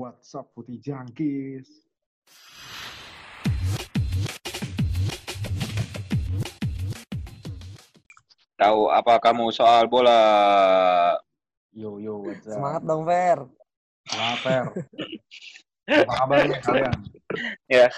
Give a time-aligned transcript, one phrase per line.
[0.00, 1.68] What's up Putih Jangkis?
[8.56, 10.16] Tahu apa kamu soal bola?
[11.76, 12.56] Yo yo, what's up?
[12.56, 13.44] Semangat dong, Fer.
[14.08, 14.66] Semangat, Fer.
[16.08, 16.98] Apa kabarnya kalian?
[17.68, 17.92] Ya.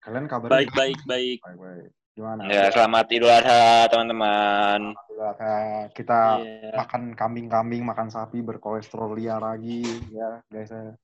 [0.00, 0.80] Kalian kabarnya Baik, gimana?
[0.80, 1.38] baik, baik.
[1.44, 1.90] Baik, baik.
[2.18, 2.50] Gimana?
[2.50, 4.90] Ya, selamat Idul Adha, teman-teman.
[4.90, 6.74] Alhamdulillah, eh, kita Iya.
[6.74, 10.66] makan kambing-kambing, makan sapi berkolesterol liar lagi ya, guys.
[10.66, 10.98] ya.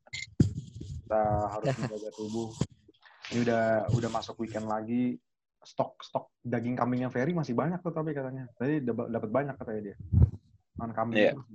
[1.06, 1.22] Kita
[1.54, 2.50] harus menjaga tubuh.
[3.30, 3.64] Ini udah
[3.94, 5.14] udah masuk weekend lagi.
[5.62, 8.50] Stok stok daging kambingnya Ferry masih banyak tuh tapi katanya.
[8.52, 9.96] Tadi dap- dapat banyak katanya dia.
[10.74, 11.16] Makan kambing.
[11.16, 11.32] Iya.
[11.32, 11.46] terus.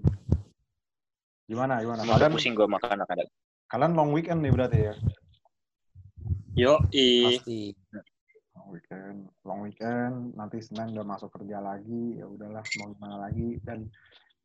[1.46, 2.02] Gimana gimana?
[2.08, 3.28] Udah Kalian, pusing gue makan ada.
[3.68, 4.94] kalian long weekend nih berarti ya?
[6.56, 7.28] Yo, i.
[7.28, 7.76] Pasti.
[8.70, 10.38] Weekend, long weekend.
[10.38, 12.18] Nanti Senin udah masuk kerja lagi.
[12.22, 13.58] Ya udahlah mau gimana lagi.
[13.62, 13.90] Dan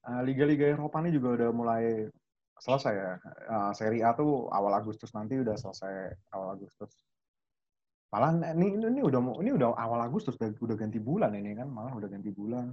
[0.08, 1.84] uh, liga-liga Eropa ini juga udah mulai
[2.58, 3.12] selesai ya.
[3.48, 6.92] Uh, Serie A tuh awal Agustus nanti udah selesai awal Agustus.
[8.14, 11.92] Malah ini ini udah ini udah awal Agustus udah, udah ganti bulan ini kan malah
[11.98, 12.70] udah ganti bulan.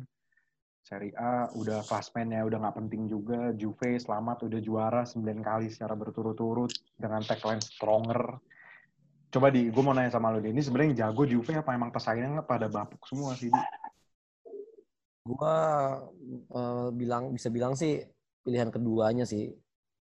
[0.82, 3.54] Serie A udah klasmennya udah nggak penting juga.
[3.54, 8.38] Juve selamat udah juara 9 kali secara berturut-turut dengan tagline stronger.
[9.32, 10.52] Coba di, gue mau nanya sama lo deh.
[10.52, 13.48] Ini sebenarnya yang jago Juve apa emang pesaingnya pada bapuk semua sih?
[13.48, 13.62] Di?
[15.24, 15.56] Gua
[16.52, 18.04] eh, bilang bisa bilang sih
[18.44, 19.48] pilihan keduanya sih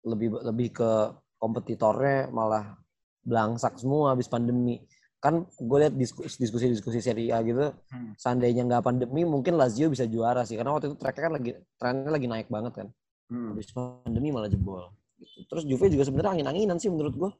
[0.03, 0.91] lebih lebih ke
[1.39, 2.75] kompetitornya malah
[3.23, 4.83] belangsak semua habis pandemi.
[5.23, 8.11] Kan gue lihat diskusi-diskusi Serie A gitu, Hmm.
[8.19, 12.11] seandainya nggak pandemi mungkin Lazio bisa juara sih karena waktu itu tracknya kan lagi trennya
[12.11, 12.87] lagi naik banget kan.
[13.31, 13.55] Hmm.
[13.55, 14.91] Habis pandemi malah jebol.
[15.15, 15.47] Gitu.
[15.47, 17.31] Terus Juve juga sebenarnya angin-anginan sih menurut gua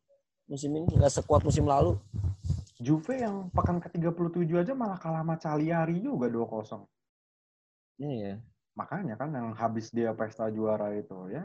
[0.54, 1.98] musim ini nggak sekuat musim lalu.
[2.78, 6.86] Juve yang pekan ke-37 aja malah kalah sama Cagliari juga 2-0.
[7.98, 8.38] Iya.
[8.78, 11.42] Makanya kan yang habis dia pesta juara itu ya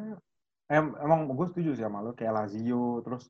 [0.69, 3.28] em, emang gue setuju sih sama lo kayak Lazio terus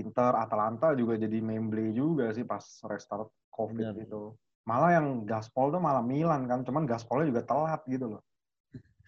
[0.00, 4.04] Inter, Atalanta juga jadi memble juga sih pas restart COVID Benar.
[4.06, 4.32] itu.
[4.64, 8.22] Malah yang Gaspol tuh malah Milan kan, cuman Gaspolnya juga telat gitu loh.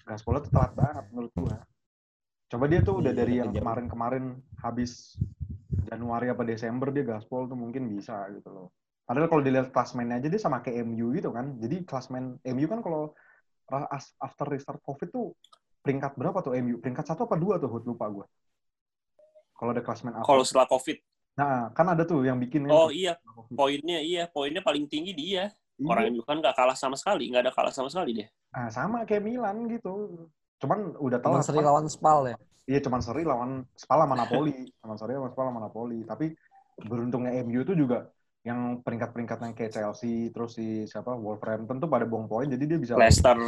[0.04, 1.56] Gaspolnya tuh telat banget menurut gue.
[2.52, 5.16] Coba dia tuh udah Iya, dari yang kemarin-kemarin habis
[5.88, 8.68] Januari apa Desember dia Gaspol tuh mungkin bisa gitu loh.
[9.02, 11.58] Padahal kalau dilihat klasmennya aja dia sama kayak MU gitu kan.
[11.58, 13.12] Jadi klasmen MU kan kalau
[14.20, 15.34] after restart COVID tuh
[15.82, 16.78] peringkat berapa tuh MU?
[16.78, 17.72] Peringkat satu apa dua tuh?
[17.72, 17.84] Hud?
[17.88, 18.26] Lupa gue.
[19.58, 20.26] Kalau ada klasmen apa?
[20.26, 20.98] Kalau setelah COVID.
[21.32, 23.16] Nah, kan ada tuh yang bikin Oh iya,
[23.56, 25.48] poinnya iya, poinnya paling tinggi dia.
[25.80, 25.88] Iya.
[25.88, 28.28] Orang itu kan nggak kalah sama sekali, nggak ada kalah sama sekali dia.
[28.52, 30.28] Nah, sama kayak Milan gitu.
[30.62, 31.44] Cuman udah Cuman telat.
[31.44, 32.36] seri Cuman- lawan Spal ya.
[32.62, 34.54] Iya, cuman seri lawan Spal sama Napoli.
[34.78, 35.98] cuman seri lawan Spal sama Napoli.
[36.06, 36.26] Tapi
[36.78, 38.06] beruntungnya MU itu juga
[38.42, 42.94] yang peringkat-peringkatnya kayak Chelsea, terus si siapa Wolverhampton tuh pada buang poin, jadi dia bisa
[42.98, 43.38] Leicester.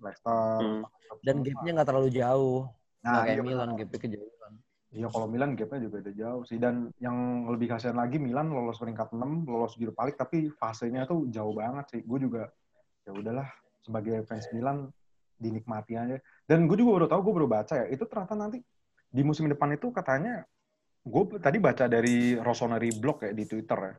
[0.00, 0.60] Leicester.
[0.60, 0.84] Hmm.
[1.20, 2.64] Dan gapnya nggak terlalu jauh.
[3.04, 4.52] Nah, Nggak kayak iya, Milan, gapnya kejauhan.
[4.88, 6.56] Iya, kalau Milan gapnya juga udah jauh sih.
[6.56, 7.16] Dan yang
[7.48, 11.84] lebih kasihan lagi Milan lolos peringkat 6, lolos Europa League, tapi fasenya tuh jauh banget
[11.92, 12.00] sih.
[12.04, 12.48] Gue juga
[13.04, 13.48] ya udahlah
[13.84, 14.88] sebagai fans Milan
[15.38, 16.18] dinikmati aja.
[16.44, 18.58] Dan gue juga baru tahu, gue baru baca ya, itu ternyata nanti
[19.08, 20.44] di musim depan itu katanya,
[21.06, 23.94] gue tadi baca dari Rossoneri Blog ya di Twitter ya,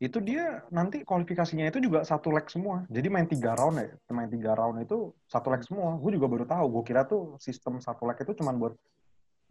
[0.00, 2.88] itu dia nanti kualifikasinya itu juga satu leg semua.
[2.88, 5.92] Jadi main tiga round ya, main tiga round itu satu leg semua.
[6.00, 6.80] Gue juga baru tahu.
[6.80, 8.72] Gue kira tuh sistem satu leg itu cuma buat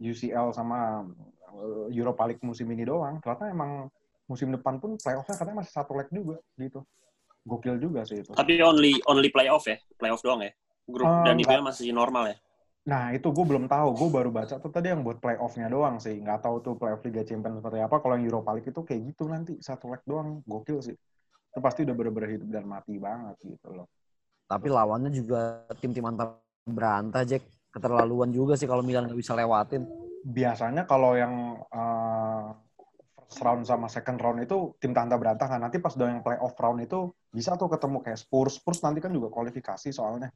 [0.02, 1.06] UCL sama
[1.54, 3.22] uh, Europa League musim ini doang.
[3.22, 3.86] Ternyata emang
[4.26, 6.82] musim depan pun playoff-nya katanya masih satu leg juga gitu.
[7.46, 8.34] Gokil juga sih itu.
[8.34, 10.50] Tapi only only playoff ya, playoff doang ya.
[10.90, 11.62] Grup Oh, dan enggak.
[11.62, 12.36] masih normal ya.
[12.90, 13.88] Nah itu gue belum tahu.
[13.94, 16.16] Gue baru baca tuh tadi yang buat playoff-nya doang sih.
[16.18, 17.96] Nggak tahu tuh playoff Liga Champions seperti apa.
[18.00, 20.40] Kalau yang Europa League itu kayak gitu nanti satu leg doang.
[20.44, 20.96] Gokil sih.
[21.50, 23.86] Itu pasti udah bener-bener hidup dan mati banget gitu loh.
[24.48, 27.44] Tapi lawannya juga tim-tim antar berantah, Jack.
[27.70, 29.86] Keterlaluan juga sih kalau Milan nggak bisa lewatin.
[30.20, 32.52] biasanya kalau yang uh,
[33.24, 35.62] first round sama second round itu tim tanda berantakan.
[35.62, 38.58] Nanti pas udah yang playoff round itu bisa tuh ketemu kayak Spurs.
[38.58, 40.28] Spurs nanti kan juga kualifikasi soalnya.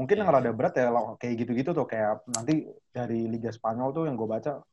[0.00, 0.88] Mungkin yang rada berat ya
[1.20, 4.64] kayak gitu-gitu tuh kayak nanti dari Liga Spanyol tuh yang gue baca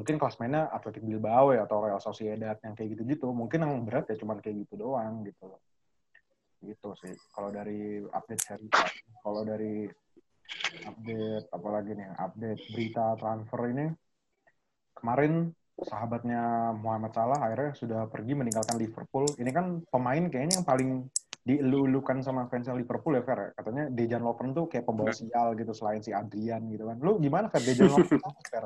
[0.00, 3.28] mungkin klasmennya Athletic Bilbao ya atau Real Sociedad yang kayak gitu-gitu.
[3.36, 5.60] Mungkin yang berat ya cuman kayak gitu doang gitu.
[6.64, 7.12] Gitu sih.
[7.36, 8.68] Kalau dari update seri.
[9.20, 9.84] Kalau dari
[10.86, 13.86] update apalagi nih update berita transfer ini
[14.94, 20.90] kemarin sahabatnya Muhammad Salah akhirnya sudah pergi meninggalkan Liverpool ini kan pemain kayaknya yang paling
[21.46, 23.38] dielu-elukan sama fansnya Liverpool ya Fer?
[23.38, 23.48] Ya?
[23.54, 26.98] katanya Dejan Lovren tuh kayak pembawa sial gitu selain si Adrian gitu kan.
[26.98, 27.62] Lu gimana Fer?
[27.62, 28.20] Dejan Lovren
[28.50, 28.64] Fer?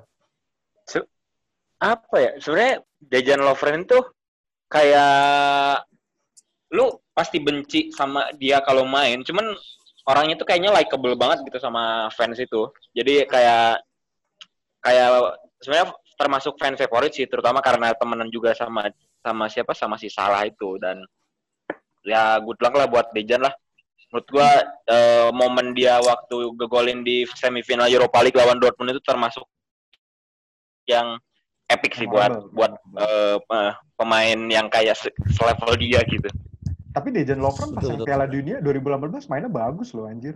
[1.80, 2.32] Apa ya?
[2.40, 4.04] Sebenarnya Dejan Lovren tuh
[4.72, 5.84] kayak
[6.72, 9.52] lu pasti benci sama dia kalau main, cuman
[10.06, 12.70] orangnya tuh kayaknya likable banget gitu sama fans itu.
[12.96, 13.82] Jadi kayak
[14.80, 15.08] kayak
[15.60, 18.88] sebenarnya termasuk fan favorit sih terutama karena temenan juga sama
[19.20, 19.72] sama siapa?
[19.76, 20.78] Sama si Salah itu.
[20.78, 21.02] Dan
[22.04, 23.52] ya good luck lah buat Dejan lah
[24.10, 24.48] menurut gua
[24.90, 29.46] eh, momen dia waktu gegolin di semifinal Europa League lawan Dortmund itu termasuk
[30.90, 31.20] yang
[31.70, 32.50] epic sih buat Memorable.
[32.50, 36.26] buat eh, pemain yang kayak se- selevel dia gitu.
[36.90, 38.02] Tapi Dejan Lovren pas Betul.
[38.02, 40.34] Piala Dunia 2018 mainnya bagus loh anjir.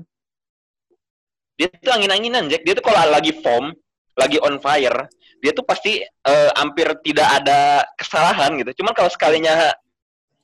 [1.59, 2.63] Dia tuh angin-anginan Jack.
[2.63, 3.75] Dia tuh kalau lagi form,
[4.15, 5.11] lagi on fire,
[5.43, 8.71] dia tuh pasti eh, hampir tidak ada kesalahan gitu.
[8.83, 9.75] Cuman kalau sekalinya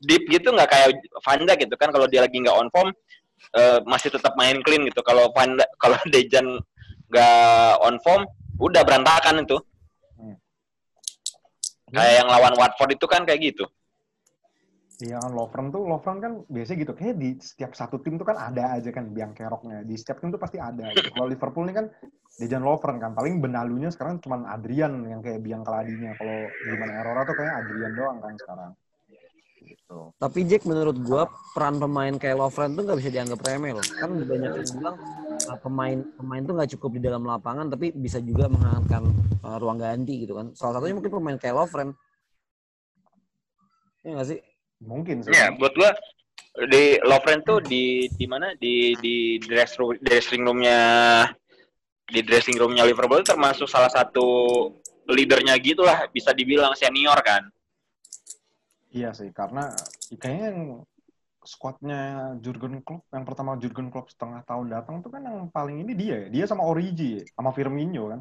[0.01, 0.89] deep gitu nggak kayak
[1.21, 2.89] Vanda gitu kan kalau dia lagi nggak on form
[3.57, 5.01] eh, masih tetap main clean gitu.
[5.05, 6.61] Kalau Vanda kalau Dejan
[7.11, 8.23] nggak on form
[8.61, 9.57] udah berantakan itu.
[10.17, 10.37] Hmm.
[11.93, 13.65] Kayak yang lawan Watford itu kan kayak gitu.
[15.01, 18.37] Iya kan Lovren tuh Lovren kan biasanya gitu kayak di setiap satu tim tuh kan
[18.37, 21.09] ada aja kan biang keroknya di setiap tim tuh pasti ada gitu.
[21.17, 21.87] kalau Liverpool ini kan
[22.37, 26.37] Dejan Lovren kan paling benalunya sekarang cuma Adrian yang kayak biang keladinya kalau
[26.69, 28.71] gimana Erora tuh kayak Adrian doang kan sekarang
[29.63, 33.85] gitu Tapi Jack menurut gua peran pemain kayak Lovren tuh nggak bisa dianggap remeh loh.
[33.85, 34.97] Kan banyak yang bilang
[35.47, 39.03] uh, pemain pemain tuh nggak cukup di dalam lapangan tapi bisa juga menghangatkan
[39.45, 40.53] uh, ruang ganti gitu kan.
[40.57, 41.91] Salah satunya mungkin pemain kayak Lovren.
[44.01, 44.41] Iya nggak sih?
[44.81, 45.93] mungkin sih Ya, buat gua
[46.67, 50.81] di Lovren tuh di di mana di di dress room, dressing roomnya
[52.11, 54.27] di dressing roomnya Liverpool termasuk salah satu
[55.07, 57.47] leadernya gitulah bisa dibilang senior kan.
[58.91, 59.71] Iya sih karena
[60.19, 60.63] kayaknya yang
[61.41, 62.01] squadnya
[62.45, 66.27] Jurgen Klopp yang pertama Jurgen Klopp setengah tahun datang tuh kan yang paling ini dia
[66.27, 68.21] ya dia sama Origi ya, sama Firmino kan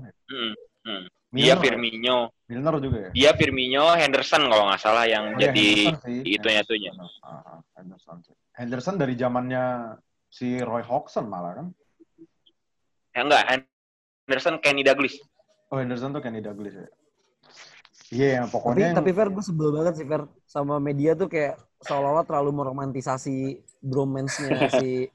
[0.79, 1.05] Hmm.
[1.29, 2.17] Dia Milner, Firmino,
[2.47, 5.67] Milner juga ya dia Firmino, Henderson kalau nggak salah yang Oh, iya, jadi
[6.25, 6.91] itunya itunya.
[7.21, 8.23] Ah, ah, Henderson.
[8.55, 9.93] Henderson dari zamannya
[10.31, 11.67] si Roy Hodgson malah kan.
[13.13, 13.43] Ya enggak,
[14.25, 15.19] Henderson Kenny Douglas.
[15.69, 16.87] Oh Henderson tuh Kenny Douglas ya.
[18.09, 21.29] Iya, yang Tapi pokoknya yang- tapi Fer gue sebel banget sih Fer sama media tuh
[21.29, 23.37] kayak seolah-olah terlalu meromantisasi
[23.79, 24.49] bromance-nya
[24.81, 25.05] si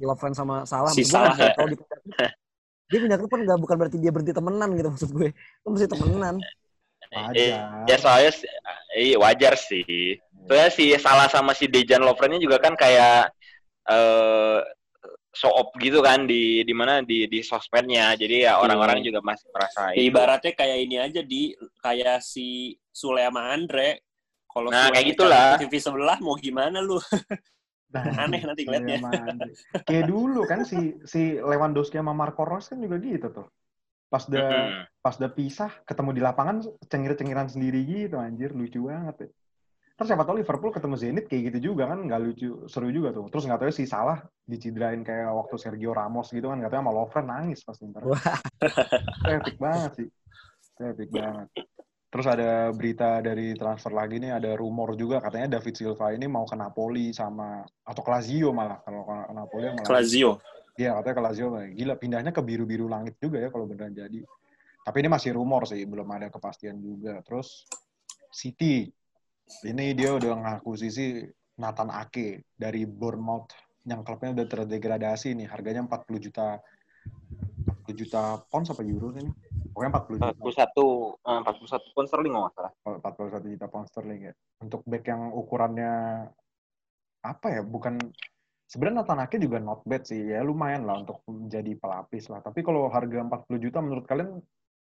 [0.00, 0.88] Lovren sama Salah.
[0.88, 1.52] Si Salah ya.
[1.52, 1.76] Kalau di
[2.90, 5.28] dia pindah klub kan nggak bukan berarti dia berhenti temenan gitu maksud gue.
[5.30, 6.34] Itu mesti temenan.
[7.10, 7.86] Eh, wajar.
[7.86, 8.50] ya soalnya si-
[8.96, 10.16] iya wajar sih.
[10.48, 13.30] Soalnya si salah sama si Dejan Lovren juga kan kayak
[13.86, 14.58] eh
[15.30, 18.14] show up gitu kan di di mana di di sosmednya.
[18.18, 23.22] Jadi ya orang-orang juga masih merasa Ya, ibaratnya kayak ini aja di kayak si Sule
[23.22, 24.02] sama Andre.
[24.50, 25.46] Kalau Nah, Sule kayak gitulah.
[25.62, 26.98] TV sebelah mau gimana lu?
[27.90, 29.02] Nah, Aneh nanti ngeliatnya.
[29.82, 33.46] Kayak dulu kan si si Lewandowski sama Marco Reus kan juga gitu tuh.
[34.06, 34.86] Pas udah Mm-mm.
[35.02, 36.56] pas udah pisah ketemu di lapangan
[36.86, 39.28] cengir-cengiran sendiri gitu anjir lucu banget ya.
[40.00, 43.28] Terus siapa tahu Liverpool ketemu Zenit kayak gitu juga kan nggak lucu seru juga tuh.
[43.28, 44.16] Terus nggak tahu si salah
[44.48, 48.08] dicidrain kayak waktu Sergio Ramos gitu kan nggak tahu sama Lovren nangis pasti ntar.
[49.28, 50.08] Epic banget sih.
[50.80, 51.52] Epic banget.
[52.08, 56.48] Terus ada berita dari transfer lagi nih ada rumor juga katanya David Silva ini mau
[56.48, 59.92] ke Napoli sama atau ke Lazio malah kalau ke Napoli sama Lazio.
[60.00, 60.30] Lazio.
[60.80, 61.46] Iya katanya ke Lazio
[61.76, 64.24] gila pindahnya ke biru-biru langit juga ya kalau beneran jadi.
[64.80, 67.20] Tapi ini masih rumor sih, belum ada kepastian juga.
[67.20, 67.68] Terus
[68.32, 68.88] City
[69.66, 71.26] ini dia udah ngakuisisi
[71.60, 73.52] Nathan Ake dari Bournemouth
[73.88, 76.60] yang klubnya udah terdegradasi nih, harganya 40 juta
[77.88, 79.32] 40 juta pound apa euro ini?
[79.72, 80.34] Pokoknya 40 juta.
[80.36, 80.68] 41
[81.26, 82.72] eh, 41 pound sterling nggak salah.
[82.84, 84.34] 41 juta pound sterling ya.
[84.60, 85.92] Untuk back yang ukurannya
[87.24, 87.62] apa ya?
[87.64, 87.98] Bukan
[88.68, 90.20] sebenarnya Nathan Ake juga not bad sih.
[90.20, 92.44] Ya lumayan lah untuk menjadi pelapis lah.
[92.44, 94.38] Tapi kalau harga 40 juta menurut kalian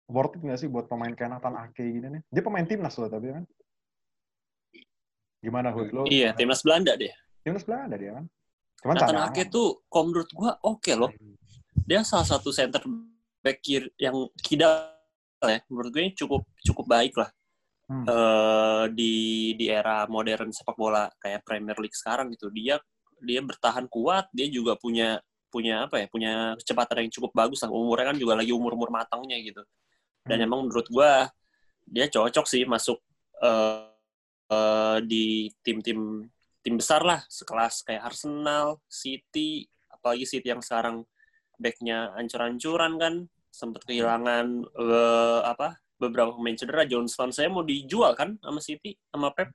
[0.08, 2.22] worth it nggak sih buat pemain kayak Nathan Ake gini nih?
[2.30, 3.44] Dia pemain timnas loh tapi kan.
[5.44, 5.92] Gimana Hood?
[5.92, 7.12] Lo, Iya, timnas Belanda deh.
[7.44, 8.24] timnas Belanda dia kan.
[8.80, 9.16] Cuman Nathan.
[9.28, 11.12] Ake tuh, kalau menurut gua oke loh.
[11.84, 12.80] Dia salah satu center
[13.44, 14.88] back kiri yang kidal
[15.44, 15.60] ya.
[15.68, 17.28] Menurut gue ini cukup cukup baik lah.
[17.84, 18.04] Hmm.
[18.08, 19.12] Eh, di
[19.60, 22.48] di era modern sepak bola kayak Premier League sekarang gitu.
[22.48, 22.80] Dia
[23.20, 25.20] dia bertahan kuat, dia juga punya
[25.52, 26.06] punya apa ya?
[26.08, 27.68] Punya kecepatan yang cukup bagus lah.
[27.68, 29.60] Umurnya kan juga lagi umur-umur matangnya gitu.
[30.24, 30.46] Dan Hmm.
[30.48, 31.28] emang menurut gua
[31.84, 32.96] dia cocok sih masuk
[33.44, 33.92] eh,
[34.54, 36.24] eh, di tim-tim
[36.64, 41.04] tim besar lah sekelas kayak Arsenal, City, apalagi City yang sekarang
[41.60, 43.14] backnya ancur-ancuran kan
[43.52, 49.30] sempat kehilangan eh, apa beberapa pemain cedera Johnston saya mau dijual kan sama City sama
[49.30, 49.54] Pep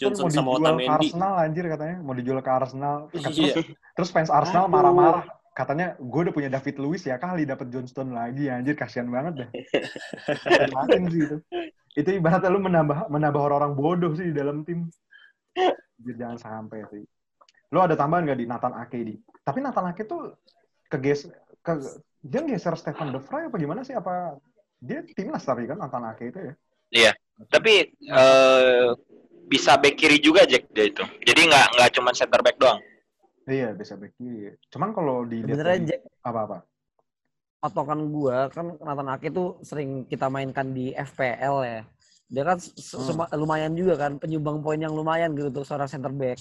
[0.00, 1.08] Johnson mau sama dijual ke Otamendi.
[1.12, 1.96] Arsenal anjir katanya.
[2.00, 2.96] Mau dijual ke Arsenal.
[3.12, 3.54] Terus, Iya.
[3.94, 5.24] terus fans Arsenal marah-marah.
[5.54, 9.46] Katanya gue udah punya David Luiz ya kali dapat Johnston lagi anjir kasihan banget.
[10.26, 11.36] Kasihan sih itu.
[11.94, 14.90] Itu ibaratnya lu menambah menambah orang-orang bodoh sih di dalam tim.
[16.02, 17.02] Jangan sampai sih.
[17.70, 19.14] Lu ada tambahan gak di Nathan Ake di?
[19.42, 20.34] Tapi Nathan Ake tuh
[20.90, 21.30] ke ges
[21.62, 21.72] ke
[22.24, 23.94] dia geser Stefan De Vrij apa gimana sih?
[23.94, 24.34] Apa
[24.82, 26.54] dia timnas tapi kan Nathan Ake itu ya?
[26.90, 27.12] Iya.
[27.46, 28.88] Tapi eh,
[29.46, 31.04] bisa back kiri juga Jack dia itu.
[31.22, 32.82] Jadi nggak nggak cuma center back doang.
[33.44, 34.56] Iya, bisa back kiri.
[34.72, 36.64] Cuman kalau Sebenarnya dari- Jack, apa-apa?
[37.64, 41.80] Patokan gua kan Nathan Ake tuh sering kita mainkan di FPL ya.
[42.28, 43.40] Dia kan Hmm.
[43.40, 46.36] lumayan juga kan penyumbang poin yang lumayan gitu untuk seorang center back.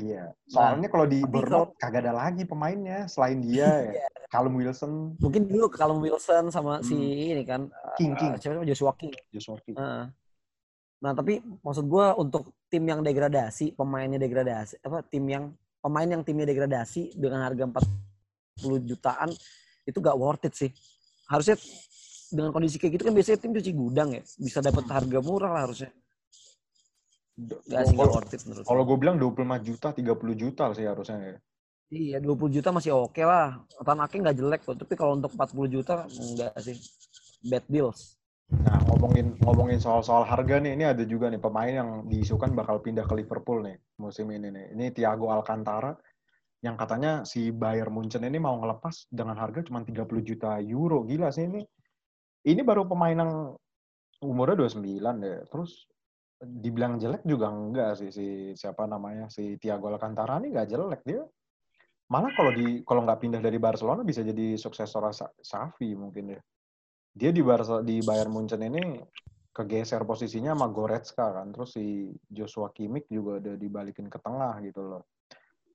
[0.00, 0.32] Iya.
[0.48, 3.68] Soalnya kalau di Bournemouth kagak ada lagi pemainnya selain dia
[4.00, 4.08] ya.
[4.28, 7.32] Callum Wilson, Mungkin dulu kalau Wilson sama si Hmm.
[7.36, 8.68] ini kan King eh, King, siapa namanya?
[8.72, 9.12] Joshua King.
[9.32, 9.76] Joshua King.
[9.76, 10.04] Heeh.
[10.98, 15.44] Nah, tapi maksud gua untuk tim yang degradasi, pemainnya degradasi, apa tim yang
[15.78, 19.30] pemain yang timnya degradasi dengan harga 40 jutaan
[19.88, 20.70] itu gak worth it sih.
[21.32, 21.56] Harusnya
[22.28, 25.62] dengan kondisi kayak gitu kan biasanya tim cuci gudang ya, bisa dapat harga murah lah
[25.64, 25.90] harusnya.
[27.40, 31.16] Gak sih, gak worth it menurut Kalau gue bilang 25 juta, 30 juta sih harusnya
[31.24, 31.38] ya.
[31.88, 33.64] Iya, 20 juta masih oke lah.
[33.80, 36.76] Tanaki nggak jelek kok, tapi kalau untuk 40 juta enggak sih.
[37.48, 38.20] Bad deals.
[38.48, 43.04] Nah, ngomongin ngomongin soal-soal harga nih, ini ada juga nih pemain yang diisukan bakal pindah
[43.08, 44.66] ke Liverpool nih musim ini nih.
[44.76, 45.96] Ini Thiago Alcantara
[46.58, 51.06] yang katanya si Bayern Munchen ini mau ngelepas dengan harga cuma 30 juta euro.
[51.06, 51.62] Gila sih ini.
[52.48, 53.32] Ini baru pemain yang
[54.24, 55.46] umurnya 29 deh.
[55.46, 55.86] Terus
[56.38, 61.22] dibilang jelek juga enggak sih si siapa namanya si Thiago Alcantara ini enggak jelek dia.
[62.08, 66.40] Malah kalau di kalau nggak pindah dari Barcelona bisa jadi suksesor Sa- Xavi mungkin ya
[67.18, 69.02] dia di Barca di Bayern Munchen ini
[69.50, 74.86] kegeser posisinya sama Goretzka kan terus si Joshua Kimmich juga udah dibalikin ke tengah gitu
[74.86, 75.02] loh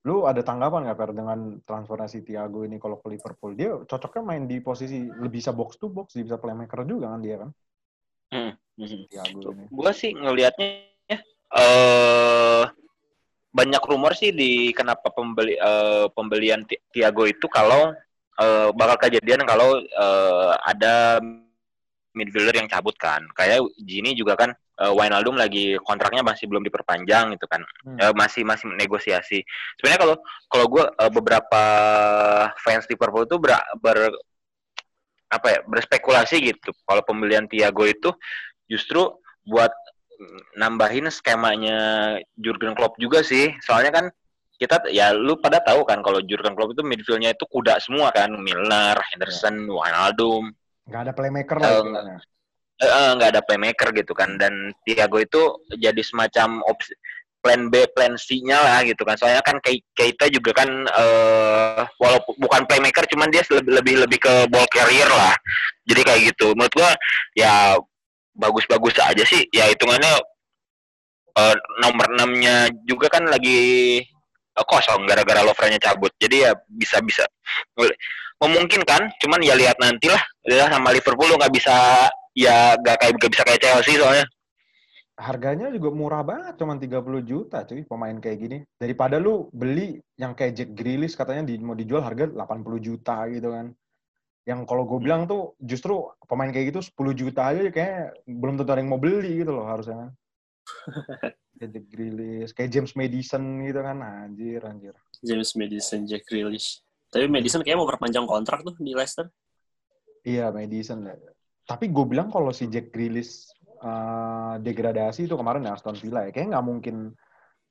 [0.04, 4.22] lu ada tanggapan nggak Per dengan transfernya si Thiago ini kalau ke Liverpool dia cocoknya
[4.22, 7.50] main di posisi lebih bisa box to box dia bisa playmaker juga kan dia kan
[8.34, 8.52] Hmm.
[8.74, 9.06] Hmm.
[9.06, 10.90] Thiago ini Gua sih ngelihatnya
[11.54, 12.64] eh
[13.54, 17.94] banyak rumor sih di kenapa pembeli eh, pembelian Thiago itu kalau
[18.42, 21.22] eh, bakal kejadian kalau eh, ada
[22.18, 23.22] midfielder yang cabut kan.
[23.38, 27.62] Kayak Gini juga kan eh, Wijnaldum lagi kontraknya masih belum diperpanjang gitu kan.
[27.86, 27.98] Hmm.
[27.98, 29.42] Eh, masih masih negosiasi.
[29.78, 30.16] Sebenarnya kalau
[30.50, 31.62] kalau gue beberapa
[32.62, 34.18] fans Liverpool itu ber, ber-
[35.30, 36.70] apa ya berspekulasi gitu.
[36.86, 38.14] Kalau pembelian Thiago itu
[38.70, 39.70] justru buat
[40.54, 41.78] nambahin skemanya
[42.38, 43.50] Jurgen Klopp juga sih.
[43.66, 44.06] Soalnya kan
[44.54, 48.30] kita ya lu pada tahu kan kalau Jurgen Klopp itu midfieldnya itu kuda semua kan,
[48.30, 50.54] Milner, Henderson, Wijnaldum,
[50.86, 51.70] nggak ada playmaker lah
[52.84, 52.92] Eh.
[52.92, 55.42] Eh, nggak ada playmaker gitu kan dan Thiago itu
[55.80, 56.92] jadi semacam opsi
[57.44, 59.20] plan B, plan C-nya lah gitu kan.
[59.20, 64.34] Soalnya kan Keita juga kan eh walaupun bukan playmaker cuman dia lebih lebih lebih ke
[64.48, 65.36] ball carrier lah.
[65.84, 66.56] Jadi kayak gitu.
[66.56, 66.90] Menurut gua
[67.36, 67.76] ya
[68.32, 69.44] bagus-bagus aja sih.
[69.52, 70.24] Ya hitungannya
[71.36, 74.00] eh, nomor 6-nya juga kan lagi
[74.56, 76.16] eh, kosong gara-gara Lovren-nya cabut.
[76.16, 77.28] Jadi ya bisa-bisa
[78.40, 80.20] memungkinkan, cuman ya lihat nantilah.
[80.48, 84.26] Ya sama Liverpool nggak bisa ya nggak kayak nggak bisa kayak Chelsea soalnya.
[85.14, 90.34] harganya juga murah banget cuman 30 juta cuy pemain kayak gini daripada lu beli yang
[90.34, 93.70] kayak Jack Grealish katanya di, mau dijual harga 80 juta gitu kan
[94.42, 98.74] yang kalau gue bilang tuh justru pemain kayak gitu 10 juta aja kayak belum tentu
[98.74, 100.10] ada yang mau beli gitu loh harusnya kan
[101.62, 106.84] kayak Jack Grealish kayak James Madison gitu kan anjir anjir James Madison, Jack Grealish.
[107.08, 109.32] Tapi Madison kayaknya mau perpanjang kontrak tuh di Leicester.
[110.24, 111.16] iya Madison ya.
[111.64, 113.48] Tapi gue bilang kalau si Jack Grealish
[113.80, 116.96] eh, degradasi itu kemarin ya Aston Villa ya kayak nggak mungkin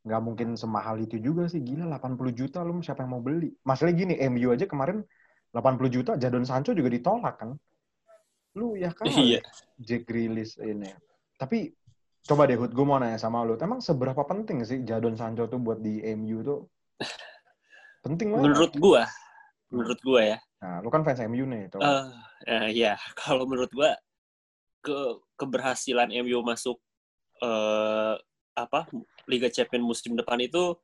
[0.03, 1.63] nggak mungkin semahal itu juga sih.
[1.63, 3.55] Gila 80 juta lu siapa yang mau beli?
[3.63, 4.99] Masalahnya gini MU aja kemarin
[5.55, 7.55] 80 juta Jadon Sancho juga ditolak kan?
[8.59, 9.07] Lu ya kan?
[9.07, 9.39] Iya.
[9.79, 10.91] Jack Grealish ini.
[11.39, 11.71] Tapi
[12.23, 13.55] coba deh Hud gue mau nanya sama lu.
[13.55, 16.67] Emang seberapa penting sih Jadon Sancho tuh buat di MU tuh?
[18.03, 18.43] Penting banget.
[18.51, 19.03] Menurut gua,
[19.73, 21.81] menurut gua ya, nah lu kan fans MU nih tuh.
[21.81, 22.05] Eh
[22.47, 23.97] eh, ya kalau menurut gua
[24.85, 24.97] ke
[25.35, 26.77] keberhasilan MU masuk
[27.41, 28.15] eh
[28.53, 28.85] apa
[29.25, 30.77] Liga Champions musim depan itu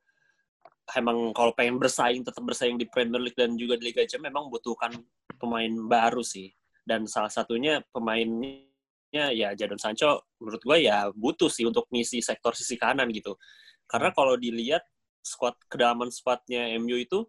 [0.98, 4.50] emang kalau pengen bersaing tetap bersaing di Premier League dan juga di Liga Champions memang
[4.50, 4.90] butuhkan
[5.38, 6.50] pemain baru sih.
[6.82, 12.58] Dan salah satunya pemainnya ya Jadon Sancho menurut gua ya butuh sih untuk ngisi sektor
[12.58, 13.38] sisi kanan gitu.
[13.86, 14.82] Karena kalau dilihat
[15.22, 17.22] squad kedalaman squadnya MU itu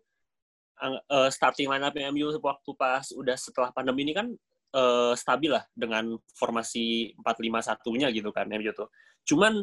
[0.82, 4.28] eh, starting lineup MU waktu pas udah setelah pandemi ini kan
[4.74, 8.90] eh, stabil lah dengan formasi 4-5-1-nya gitu kan MU tuh.
[9.24, 9.62] Cuman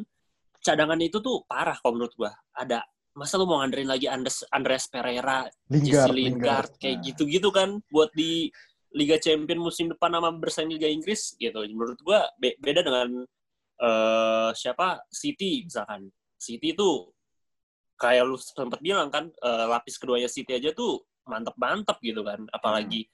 [0.58, 2.32] cadangan itu tuh parah kalau menurut gua.
[2.54, 2.82] Ada
[3.14, 7.04] masa lu mau nganderin lagi Andres, Andres Pereira, Jesse Lingard, Lingard, kayak Nah.
[7.10, 8.46] gitu-gitu kan buat di
[8.94, 11.58] Liga Champions musim depan sama bersaing Liga Inggris gitu.
[11.66, 13.26] Menurut gua be- beda dengan
[13.78, 16.10] eh siapa City misalkan.
[16.38, 17.10] City itu
[17.98, 22.46] kayak lu sempat bilang kan eh, lapis keduanya City aja tuh mantep-mantep gitu kan.
[22.54, 23.04] Apalagi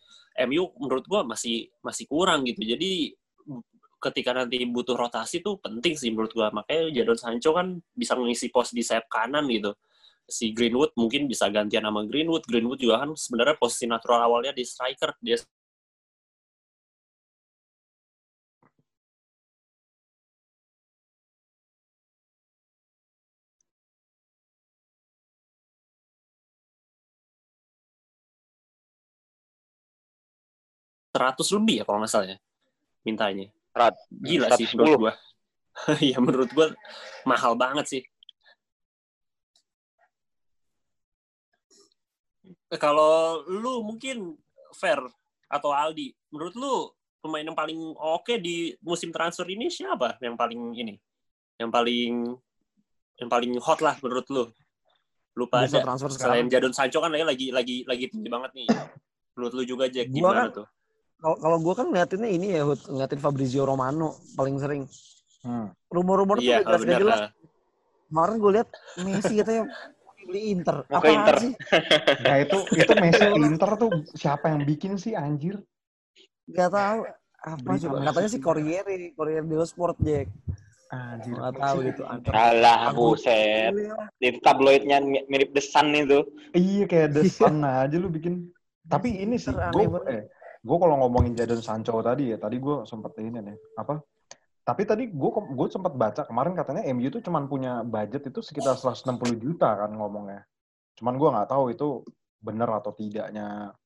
[0.46, 2.62] MU menurut gua masih masih kurang gitu.
[2.62, 3.16] Jadi
[3.98, 6.52] ketika nanti butuh rotasi tuh penting sih menurut gua.
[6.52, 9.72] Makanya Jadon Sancho kan bisa mengisi pos di sayap kanan gitu.
[10.24, 12.44] Si Greenwood mungkin bisa gantian sama Greenwood.
[12.44, 15.16] Greenwood juga kan sebenarnya posisi natural awalnya di striker.
[15.20, 15.40] Dia
[31.14, 32.38] seratus lebih ya kalau nggak salah ya
[33.06, 33.46] mintanya.
[33.70, 34.74] Serat- Gila sih 110.
[34.74, 35.12] menurut gua.
[36.02, 36.66] Iya menurut gua
[37.22, 38.02] mahal banget sih.
[42.70, 44.34] Eh, Kalau lu mungkin
[44.74, 44.98] Fair
[45.46, 46.74] atau Aldi, menurut lu
[47.22, 50.18] pemain yang paling oke di musim transfer ini siapa?
[50.18, 50.94] Yang paling ini?
[51.62, 52.12] Yang paling
[53.22, 54.44] yang paling hot lah menurut lu?
[55.38, 56.50] Lu Bursa pada transfer selain sekarang.
[56.50, 58.66] Jadon Sancho kan lagi lagi lagi lagi tinggi banget nih.
[59.38, 60.66] Menurut lu juga Jack gimana kan- tuh?
[61.24, 64.84] Kalau kalau gue kan ngeliatinnya ini ya, Hud, ngeliatin Fabrizio Romano paling sering.
[65.40, 65.72] Hmm.
[65.88, 67.00] Rumor-rumor tuh Iya, udah jelas benar.
[67.00, 67.18] jelas.
[67.18, 67.30] ah.
[68.04, 68.68] Kemarin gue lihat
[69.00, 69.62] Messi katanya
[70.22, 70.76] beli Inter.
[70.82, 71.36] Mau ke Apaan Inter.
[71.40, 71.52] sih?
[72.24, 75.56] Nah itu itu Messi ke Inter tuh siapa yang bikin sih anjir?
[76.46, 77.08] Gak tahu.
[77.40, 77.96] Apa Berita coba?
[78.06, 78.44] Katanya sih sih.
[78.44, 80.28] Corriere, Corriere dello Sport, Jack.
[80.90, 81.34] Anjir.
[81.34, 82.00] Gak tahu gitu.
[82.00, 82.32] ke Antar.
[82.32, 83.72] Alah, Aku- buset.
[84.18, 86.20] Itu tabloidnya mi- mirip The Sun itu.
[86.52, 88.52] Iya kayak The Sun aja lu bikin.
[88.84, 90.04] Tapi ini sih, gue banget.
[90.08, 90.22] eh,
[90.64, 94.00] gue kalau ngomongin Jadon Sancho tadi ya, tadi gue sempet ini nih, apa?
[94.64, 98.80] Tapi tadi gue gue sempat baca kemarin katanya MU tuh cuman punya budget itu sekitar
[98.80, 100.48] 160 juta kan ngomongnya.
[100.96, 101.88] Cuman gue nggak tahu itu
[102.40, 103.76] bener atau tidaknya,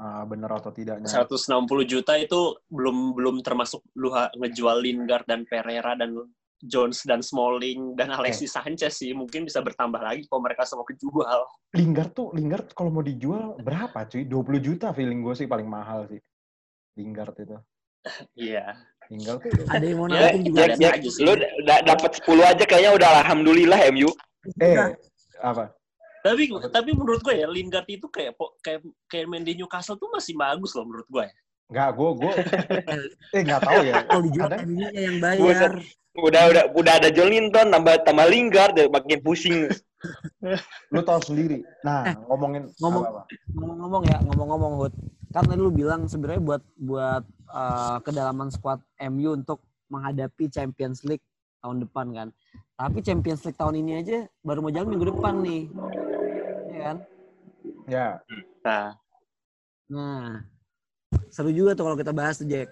[0.00, 1.12] uh, bener atau tidaknya.
[1.12, 1.44] 160
[1.84, 6.16] juta itu belum belum termasuk lu ngejual Lingard dan Pereira dan
[6.60, 11.46] Jones dan Smalling dan Alexis Sanchez sih mungkin bisa bertambah lagi kalau mereka semua kejual.
[11.70, 14.22] Lingard tuh Lingard kalau mau dijual berapa cuy?
[14.22, 16.18] 20 juta feeling gue sih paling mahal sih.
[16.94, 17.56] Lingard itu.
[18.34, 18.74] Iya.
[19.06, 20.62] Lingard tuh Ada yang mau Ya, naikin juga.
[20.64, 21.22] ya, ya, aja sih.
[21.22, 24.10] lu da- dapat 10 aja kayaknya udah alhamdulillah MU.
[24.58, 24.76] eh
[25.38, 25.70] apa?
[26.18, 30.10] Tapi tapi menurut gue ya Lingard itu kayak po- kayak kayak main di Newcastle tuh
[30.10, 31.22] masih bagus loh menurut gue.
[31.22, 31.34] ya.
[31.68, 32.32] Enggak, gue gue
[33.36, 33.94] eh nggak tahu ya.
[34.08, 35.72] Kalau dijual Kadang MU-nya yang bayar.
[36.18, 39.68] Udah udah udah ada Jolinton tambah tambah Lingard ya, makin pusing.
[40.94, 41.60] lu tahu sendiri.
[41.84, 43.22] Nah, Eh, ngomongin ngomong- apa, apa?
[43.52, 44.94] Ngomong-ngomong ya, ngomong-ngomong Hud.
[45.28, 51.22] Kan tadi lu bilang sebenarnya buat buat eh, kedalaman squad MU untuk menghadapi Champions League
[51.60, 52.28] tahun depan kan.
[52.74, 55.62] Tapi Champions League tahun ini aja baru mau jalan minggu depan nih.
[56.68, 56.96] Iya kan?
[57.84, 58.08] Ya,
[58.60, 58.88] Nah,
[59.88, 60.44] Nah,
[61.30, 62.68] seru juga tuh kalau kita bahas tuh Jack.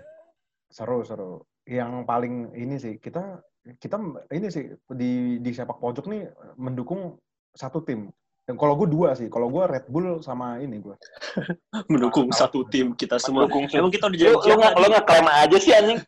[0.66, 1.32] seru seru.
[1.66, 3.40] Yang paling ini sih kita
[3.78, 3.98] kita
[4.30, 7.18] ini sih di di sepak pojok nih mendukung
[7.54, 8.10] satu tim.
[8.46, 10.94] Dan kalau gue dua sih, kalau gue Red Bull sama ini gue.
[11.90, 12.38] mendukung Tahu.
[12.38, 13.50] satu tim kita semua.
[13.50, 14.92] Mendukung Emang kita udah Lu lu janjian nggak lu tadi.
[14.94, 16.00] nggak klaim aja sih anjing.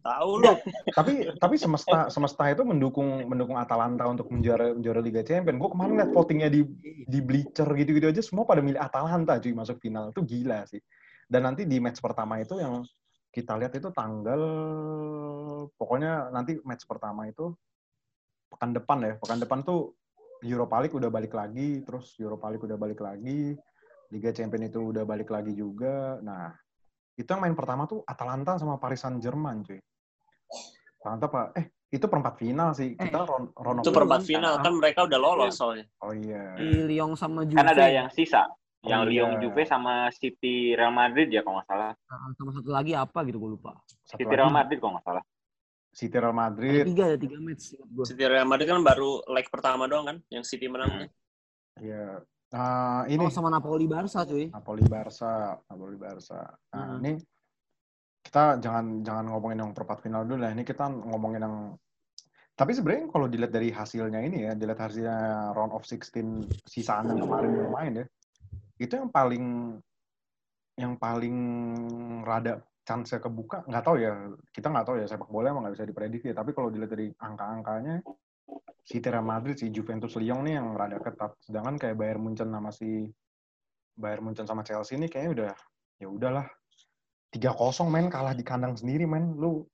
[0.00, 0.52] Tahu lu.
[0.96, 5.60] Tapi tapi semesta semesta itu mendukung mendukung Atalanta untuk menjuara menjuara Liga Champions.
[5.60, 6.64] Gue kemarin liat votingnya di
[7.04, 10.16] di Bleacher gitu-gitu aja semua pada milih Atalanta cuy masuk final.
[10.16, 10.80] Itu gila sih.
[11.26, 12.82] Dan nanti di match pertama itu yang
[13.32, 14.42] kita lihat itu tanggal
[15.74, 17.52] pokoknya nanti match pertama itu
[18.52, 19.12] pekan depan ya.
[19.16, 19.96] Pekan depan tuh
[20.42, 23.54] Europa League udah balik lagi, terus Europa League udah balik lagi,
[24.10, 26.18] Liga Champions itu udah balik lagi juga.
[26.20, 26.50] Nah,
[27.14, 29.80] itu yang main pertama tuh Atalanta sama Paris Saint-Germain cuy.
[31.00, 32.96] Atalanta pak, eh itu perempat final sih.
[32.96, 35.86] Kita ron, round of Itu perempat final kan mereka udah lolos soalnya.
[36.02, 36.56] Oh iya.
[36.56, 37.60] Di Lyon sama Juve.
[37.60, 38.48] Kan ada yang sisa.
[38.82, 39.40] Yang Oh, Lyon iya.
[39.46, 41.92] Juve sama City Real Madrid ya kalau nggak salah.
[41.94, 43.78] Nah, sama satu lagi apa gitu gue lupa.
[44.02, 45.24] Satu City lagi, Real Madrid kalau nggak salah.
[45.92, 46.82] City Real Ada Madrid.
[46.90, 48.04] tiga ada tiga match gue.
[48.04, 51.06] City Real Madrid kan baru leg pertama doang kan yang City menang.
[51.78, 52.26] Iya.
[52.52, 54.50] Nah, ini Oh sama Napoli Barca cuy.
[54.50, 56.42] Napoli Barca, Napoli Barca.
[56.74, 57.00] Nah, Hmm.
[57.00, 57.12] ini
[58.20, 60.50] kita jangan jangan ngomongin yang perempat final dulu lah.
[60.50, 61.56] Ini kita ngomongin yang
[62.52, 65.16] tapi sebenarnya kalau dilihat dari hasilnya ini ya, dilihat hasilnya
[65.54, 68.06] round of 16 sisaan yang kemarin yang main ya,
[68.80, 69.76] itu yang paling
[70.78, 71.36] yang paling
[72.24, 73.62] rada chance kebuka.
[73.68, 74.12] Nggak tahu ya
[74.50, 78.02] kita nggak tahu ya sepak bola emang nggak bisa diprediksi tapi kalau dilihat dari angka-angkanya
[78.82, 81.38] si Real Madrid si Juventus Lyon nih yang rada ketat.
[81.44, 83.06] Sedangkan kayak Bayern Munchen sama si
[83.94, 85.48] Bayern Munchen sama Chelsea ini kayaknya udah
[86.02, 86.46] ya udahlah.
[87.32, 88.12] 3-0 men.
[88.12, 89.38] Kalah di kandang sendiri men.
[89.38, 89.64] Lu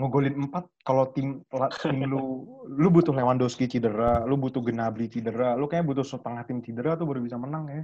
[0.00, 1.44] ngegolin 4 kalau tim
[1.84, 6.64] tim lu lu butuh Lewandowski cedera lu butuh Gnabry cedera lu kayak butuh setengah tim
[6.64, 7.82] cedera tuh baru bisa menang ya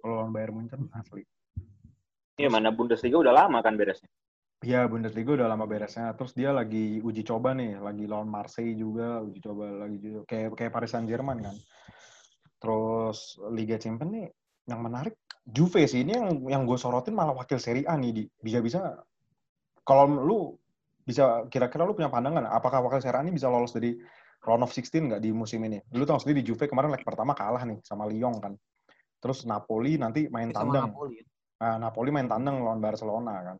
[0.00, 1.24] kalau lawan Bayern Munchen asli
[2.36, 4.12] Iya mana Bundesliga udah lama kan beresnya.
[4.60, 6.12] Iya Bundesliga udah lama beresnya.
[6.20, 10.52] Terus dia lagi uji coba nih, lagi lawan Marseille juga uji coba lagi juga kayak
[10.52, 11.56] kayak Paris Saint Germain kan.
[12.60, 14.26] Terus Liga Champions nih
[14.68, 18.22] yang menarik Juve sih ini yang yang gue sorotin malah wakil Serie A nih di
[18.42, 18.98] bisa-bisa
[19.86, 20.38] kalau lu
[21.06, 23.94] bisa kira-kira lu punya pandangan apakah wakil Serie A ini bisa lolos dari
[24.44, 25.80] round of 16 nggak di musim ini?
[25.96, 28.52] Lu tahu sendiri di Juve kemarin leg pertama kalah nih sama Lyon kan.
[29.26, 30.94] Terus Napoli nanti main Sama tandang.
[30.94, 31.18] Napoli.
[31.58, 33.56] Nah, Napoli main tandang lawan Barcelona kan.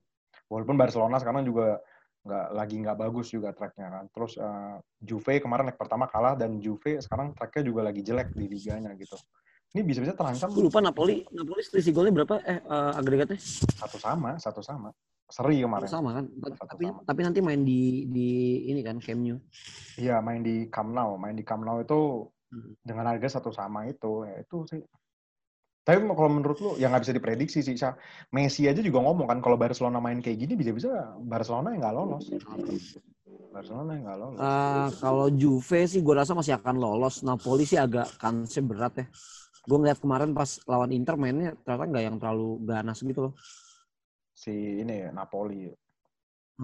[0.47, 1.83] Walaupun Barcelona sekarang juga
[2.23, 4.05] nggak lagi nggak bagus juga tracknya kan.
[4.15, 8.47] Terus eh, Juve kemarin leg pertama kalah dan Juve sekarang tracknya juga lagi jelek di
[8.47, 9.19] liganya gitu.
[9.75, 12.39] Ini bisa-bisa terancam Gue lupa Napoli, Napoli selisih golnya berapa?
[12.47, 13.43] Eh, eh, agregatnya?
[13.75, 14.95] satu sama, satu sama.
[15.27, 15.91] Seri kemarin.
[15.91, 16.25] Sama kan?
[16.55, 17.03] Satu Tapi sama.
[17.03, 18.29] tapi nanti main di di
[18.71, 19.43] ini kan Camp Nou.
[19.99, 21.19] Iya, main di Camp Nou.
[21.19, 22.79] Main di Camp Nou itu Hmm.
[22.79, 24.79] dengan harga satu sama itu, ya itu sih.
[25.87, 27.79] Tapi kalau menurut lu, ya nggak bisa diprediksi sih.
[27.79, 27.95] Sa-
[28.35, 32.25] Messi aja juga ngomong kan, kalau Barcelona main kayak gini, bisa-bisa Barcelona yang nggak lolos.
[33.55, 34.39] Barcelona yang nggak lolos.
[34.43, 37.23] Eh, kalau Juve sih gue rasa masih akan lolos.
[37.23, 39.07] Napoli sih agak kansnya berat ya.
[39.63, 43.33] Gue ngeliat kemarin pas lawan Inter mainnya ternyata nggak yang terlalu ganas gitu loh.
[44.35, 44.51] Si
[44.83, 45.71] ini ya, Napoli.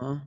[0.02, 0.18] Hah?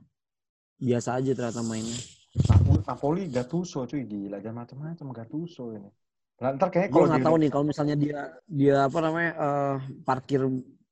[0.80, 2.00] Biasa aja ternyata mainnya.
[2.48, 4.40] Napoli, Napoli Gattuso cuy, gila.
[4.40, 5.88] Jangan macam-macam Gattuso ini.
[6.36, 10.40] Nah, ntar kayaknya kalau nggak tahu nih kalau misalnya dia dia apa namanya eh, parkir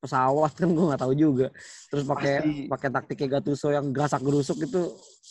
[0.01, 1.49] pesawat kan gue nggak tahu juga.
[1.93, 2.35] Terus pakai
[2.69, 4.81] pakai taktiknya Gattuso yang gerasak gerusuk itu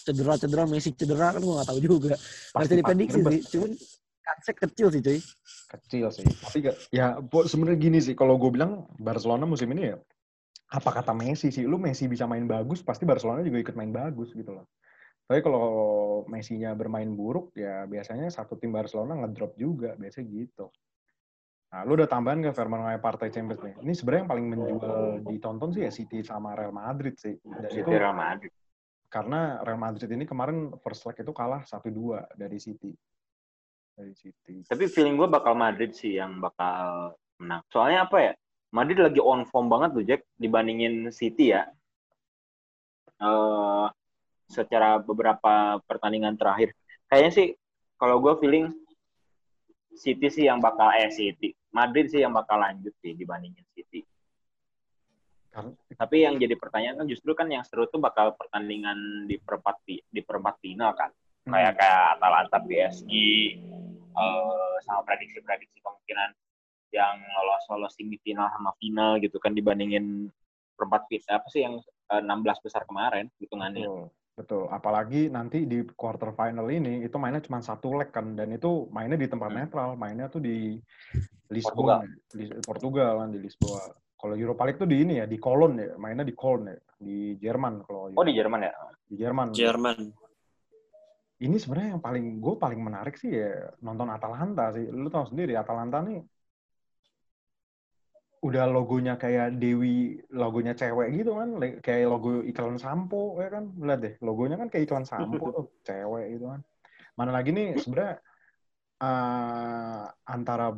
[0.05, 2.13] cedera cedera Messi cedera kan gue nggak tahu juga.
[2.53, 3.41] Pasti bisa diprediksi parkir sih.
[3.57, 3.71] Cuman
[4.23, 5.19] kansnya kecil sih cuy.
[5.73, 6.25] kecil sih.
[6.29, 7.17] Tapi gak, ya
[7.49, 9.97] sebenarnya gini sih, kalau gue bilang Barcelona musim ini ya,
[10.69, 14.29] apa kata Messi sih, lu Messi bisa main bagus, pasti Barcelona juga ikut main bagus
[14.37, 14.69] gitu loh.
[15.23, 15.65] Tapi kalau
[16.27, 20.67] Messi-nya bermain buruk, ya biasanya satu tim Barcelona ngedrop juga, biasanya gitu.
[21.73, 23.75] Nah, lu udah tambahan ke mengenai partai Champions nih.
[23.81, 27.33] Ini sebenarnya yang paling menjual ditonton sih ya City sama Real Madrid sih.
[27.41, 28.51] Dan itu City Real Madrid.
[29.13, 32.89] karena Real Madrid ini kemarin first leg itu kalah 1-2 dari City.
[33.93, 34.65] Dari City.
[34.65, 37.61] Tapi feeling gue bakal Madrid sih yang bakal menang.
[37.69, 38.33] Soalnya apa ya?
[38.73, 41.69] Madrid lagi on form banget tuh Jack dibandingin City ya.
[43.21, 43.85] Eh
[44.53, 46.77] secara beberapa pertandingan terakhir.
[47.09, 47.47] Kayaknya sih
[47.97, 48.69] kalau gue feeling
[49.93, 51.53] City sih yang bakal eh City.
[51.73, 54.01] Madrid sih yang bakal lanjut sih dibandingin City.
[55.93, 60.21] Tapi yang jadi pertanyaan kan justru kan yang seru tuh bakal pertandingan di perempat di
[60.25, 61.13] perempat final kan.
[61.45, 63.13] Kayak kayak Atalanta PSG
[64.17, 66.29] eh, sama prediksi-prediksi kemungkinan
[66.93, 70.29] yang lolos lolos semifinal sama final gitu kan dibandingin
[70.77, 71.77] perempat final apa sih yang
[72.09, 73.85] eh, 16 besar kemarin hitungannya.
[73.85, 74.65] Betul, betul.
[74.69, 79.17] Apalagi nanti di quarter final ini itu mainnya cuma satu leg kan dan itu mainnya
[79.17, 79.59] di tempat Hmm.
[79.65, 80.77] netral, mainnya tuh di
[81.61, 82.01] Portugal.
[82.01, 83.81] Lisbon, di Portugal kan di Lisboa.
[84.17, 87.35] Kalau Europa League tuh di ini ya, di Cologne ya, mainnya di Cologne ya, di
[87.37, 88.73] Jerman kalau Oh di Jerman ya?
[89.05, 89.47] di Jerman.
[89.53, 89.97] Jerman.
[91.43, 94.87] Ini sebenarnya yang paling gue paling menarik sih ya nonton Atalanta sih.
[94.87, 96.23] Lu tahu sendiri Atalanta nih
[98.43, 103.99] udah logonya kayak Dewi, logonya cewek gitu kan, kayak logo iklan sampo ya kan, lihat
[104.03, 106.59] deh, logonya kan kayak iklan sampo tuh, cewek gitu kan.
[107.15, 108.19] Mana lagi nih sebenarnya
[108.99, 110.75] eh, antara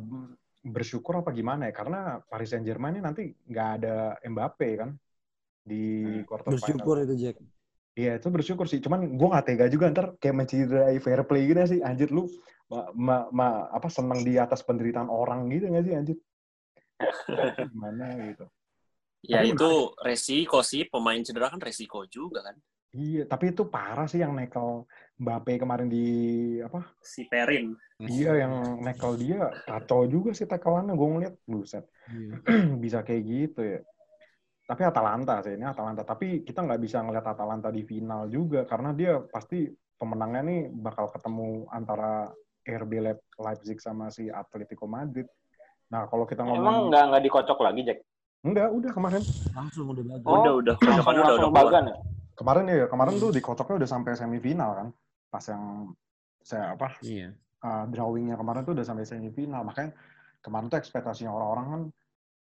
[0.62, 4.90] bersyukur apa gimana ya, karena Paris Saint Germain ini nanti nggak ada Mbappe kan
[5.66, 6.22] di Hmm.
[6.22, 7.06] quarter Bersyukur final.
[7.10, 7.36] itu Jack.
[7.96, 8.78] Iya itu bersyukur sih.
[8.84, 11.80] Cuman gue gak tega juga ntar kayak menciderai fair play gitu sih.
[11.80, 12.28] Anjir lu
[12.68, 16.16] ma, ma, ma- apa senang di atas penderitaan orang gitu gak sih anjir?
[17.70, 18.46] Gimana gitu.
[19.26, 22.56] Ya Tapi itu resiko sih pemain cedera kan resiko juga kan.
[22.96, 24.88] Iya, tapi itu parah sih yang nekel
[25.20, 26.06] Mbappe kemarin di
[26.64, 26.96] apa?
[27.02, 27.76] Si Perin.
[28.00, 31.84] Iya yang nekel dia kacau juga sih tackle-annya gue ngeliat buset.
[32.08, 32.40] Iya.
[32.82, 33.80] bisa kayak gitu ya.
[34.66, 36.02] Tapi Atalanta sih ini Atalanta.
[36.06, 41.08] Tapi kita nggak bisa ngeliat Atalanta di final juga karena dia pasti pemenangnya nih bakal
[41.12, 42.30] ketemu antara
[42.66, 45.26] RB Le- Leipzig sama si Atletico Madrid.
[45.86, 47.98] Nah kalau kita Emang ngomong nggak nggak dikocok lagi Jack?
[48.42, 50.26] enggak udah kemarin Langsung udah bagus.
[50.28, 51.96] Oh, udah udah Langsung, kocokannya udah udah bagan ya?
[52.36, 54.88] kemarin ya kemarin tuh dikocoknya udah sampai semifinal kan
[55.26, 55.62] pas yang
[56.38, 57.32] saya apa Iya.
[57.58, 59.96] uh, drawingnya kemarin tuh udah sampai semifinal makanya
[60.38, 61.82] kemarin tuh ekspektasinya orang-orang kan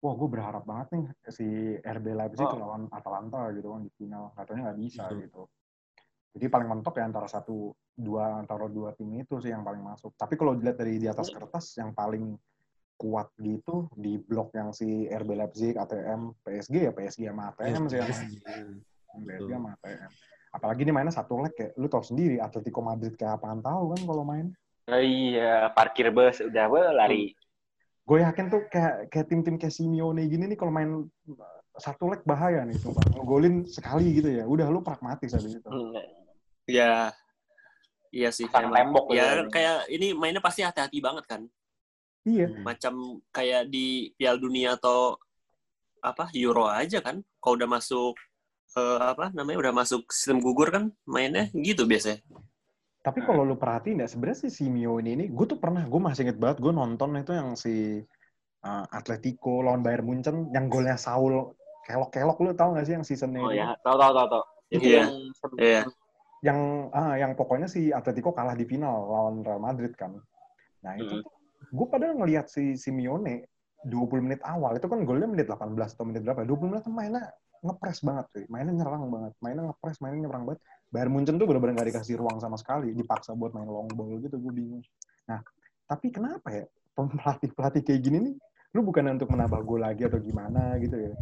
[0.00, 1.46] wah gue berharap banget nih si
[1.78, 2.56] RB Leipzig Oh.
[2.56, 5.18] lawan Atalanta gitu kan di final katanya nggak bisa Betul.
[5.22, 5.42] gitu
[6.32, 7.56] jadi paling mentok ya antara satu
[7.92, 11.28] dua antara dua tim itu sih yang paling masuk tapi kalau dilihat dari di atas
[11.28, 12.32] kertas yang paling
[13.02, 17.98] kuat gitu di blok yang si RB Leipzig ATM PSG ya PSG sama ATM sih
[17.98, 18.06] yang
[19.26, 20.10] PSG sama ATM
[20.54, 24.00] apalagi ini mainnya satu leg ya lu tau sendiri Atletico Madrid kayak apaan tahu kan
[24.06, 24.48] kalau main
[24.90, 27.24] Oh, iya, parkir bus udah we, lari.
[28.02, 31.06] gue yakin tuh kayak kayak tim-tim kayak Simeone gini nih kalau main
[31.78, 35.94] satu leg bahaya nih sumpah ngegolin sekali gitu ya udah lu pragmatis habis itu Hmm.
[36.66, 37.14] Ya.
[38.10, 38.50] Iya sih.
[38.50, 39.14] Pasang tembok.
[39.14, 41.46] Ya kayak ini mainnya pasti hati-hati banget kan.
[42.24, 45.18] Iya Macam kayak di Piala Dunia atau
[46.02, 47.22] apa Euro aja kan.
[47.38, 48.14] Kalau udah masuk
[48.74, 52.22] eh, apa namanya udah masuk sistem gugur kan mainnya gitu biasanya.
[53.02, 56.38] Tapi kalau lu perhatiin ya, sebenarnya si Simeone ini, gue tuh pernah, gue masih inget
[56.38, 57.98] banget, gue nonton itu yang si
[58.62, 61.50] uh, Atletico lawan Bayern Munchen, yang golnya Saul
[61.82, 63.58] kelok-kelok, lu tau gak sih yang seasonnya Oh itu?
[63.58, 64.44] ya, tahu tahu tahu tahu.
[64.70, 65.02] Itu Iya.
[65.02, 65.54] yang seru.
[65.58, 65.82] Iya.
[66.46, 66.58] Yang,
[66.94, 70.14] ah, yang pokoknya si Atletico kalah di final lawan Real Madrid kan.
[70.86, 71.26] Nah itu, Hmm.
[71.70, 73.46] Gue padahal ngelihat si Simeone
[73.86, 77.24] 20 menit awal, itu kan golnya menit 18 atau menit berapa, 20 menit mainnya
[77.62, 80.60] ngepres banget cuy, mainnya nyerang banget, mainnya ngepres, mainnya nyerang banget.
[80.92, 84.36] Bayern Munchen tuh benar-benar gak dikasih ruang sama sekali, dipaksa buat main long ball gitu,
[84.38, 84.82] gue bingung.
[85.26, 85.40] Nah,
[85.86, 88.34] tapi kenapa ya pelatih-pelatih kayak gini nih,
[88.76, 91.12] lu bukan untuk menambah gol lagi atau gimana gitu ya.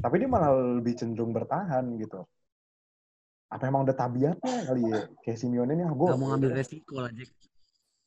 [0.00, 2.24] Tapi dia malah lebih cenderung bertahan gitu.
[3.50, 4.98] Apa emang udah tabiatnya kali ya?
[5.26, 7.30] Kayak Simeone nih, ah, gue Gak mau ngambil resiko lah, Jack.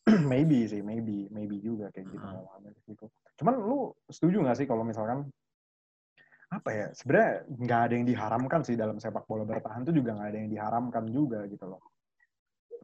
[0.32, 2.24] maybe sih, maybe, maybe juga kayak gitu.
[2.24, 3.06] Nggak ambil resiko.
[3.40, 3.80] Cuman lu
[4.12, 5.28] setuju gak sih kalau misalkan
[6.54, 10.30] apa ya sebenarnya nggak ada yang diharamkan sih dalam sepak bola bertahan tuh juga nggak
[10.30, 11.82] ada yang diharamkan juga gitu loh.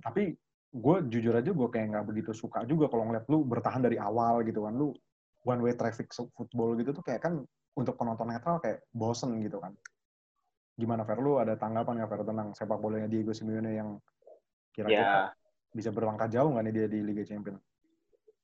[0.02, 0.34] Tapi
[0.70, 4.42] gue jujur aja gue kayak nggak begitu suka juga kalau ngeliat lu bertahan dari awal
[4.42, 4.94] gitu kan lu
[5.46, 7.42] one way traffic football gitu tuh kayak kan
[7.78, 9.78] untuk penonton netral kayak bosen gitu kan.
[10.74, 13.90] Gimana Fer lu ada tanggapan nggak Fer tentang sepak bolanya Diego Simeone yang
[14.74, 15.14] kira-kira Ya,
[15.72, 17.62] bisa berlangkah jauh nggak nih dia di Liga Champions?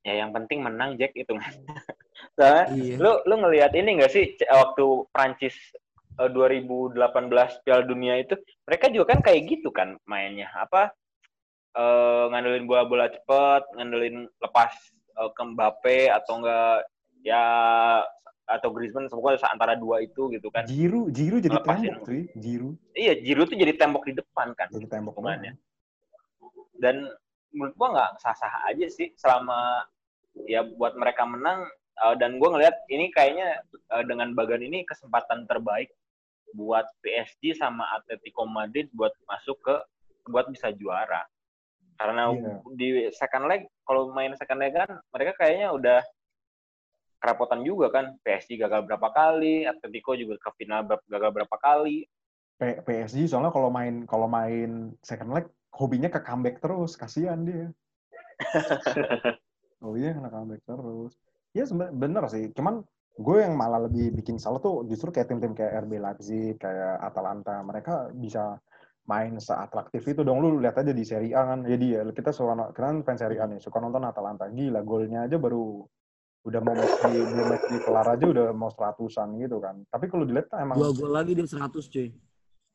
[0.06, 1.34] ya yang penting menang Jack itu.
[2.38, 2.96] Soalnya Iya.
[3.02, 5.58] lu lu ngelihat ini nggak sih waktu Prancis
[6.22, 6.94] eh, 2018
[7.66, 8.38] Piala Dunia itu
[8.70, 10.94] mereka juga kan kayak gitu kan mainnya apa
[11.74, 14.72] eh, ngandelin bola-bola cepet ngandelin lepas
[15.18, 16.86] eh, ke Mbappe atau enggak
[17.26, 17.44] ya
[18.46, 21.90] atau Griezmann semoga antara dua itu gitu kan Jiru, Jiru jadi Lepasin.
[21.90, 25.58] tembok cuy, Jiru iya Giroud tuh jadi tembok di depan kan jadi tembok Hitungannya.
[26.86, 27.10] Dan
[27.50, 29.82] menurut gua nggak sah-sah aja sih selama
[30.46, 31.66] ya buat mereka menang
[32.06, 35.90] eh, dan gua ngelihat ini kayaknya eh, dengan bagan ini kesempatan terbaik
[36.54, 39.76] buat PSG sama Atletico Madrid buat masuk ke
[40.30, 41.26] buat bisa juara.
[41.96, 42.54] Karena Iya.
[42.76, 46.00] di second leg kalau main second leg kan mereka kayaknya udah
[47.20, 48.16] kerapotan juga kan.
[48.24, 52.06] PSG gagal berapa kali Atletico juga ke final gagal berapa kali.
[52.56, 55.46] P- PSG soalnya kalau main kalau main second leg
[55.76, 57.68] hobinya ke comeback terus, kasihan dia.
[59.84, 61.14] hobinya kena comeback terus.
[61.56, 62.84] Ya sebenarnya bener sih, cuman
[63.16, 67.64] gue yang malah lebih bikin salah tuh justru kayak tim-tim kayak RB Leipzig, kayak Atalanta,
[67.64, 68.60] mereka bisa
[69.08, 70.44] main seatraktif itu dong.
[70.44, 73.40] Lu lihat aja di Serie A kan, jadi ya kita suka no- kan fans Serie
[73.40, 74.52] A nih, suka nonton Atalanta.
[74.52, 75.88] Gila, golnya aja baru
[76.46, 79.82] udah mau match di, belum match di kelar aja udah mau seratusan gitu kan.
[79.90, 82.14] Tapi kalau dilihat emang Dua gol lagi dia 100 cuy.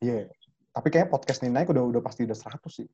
[0.01, 0.27] Iya.
[0.71, 2.87] Tapi kayaknya podcast ini naik udah udah pasti udah 100 sih.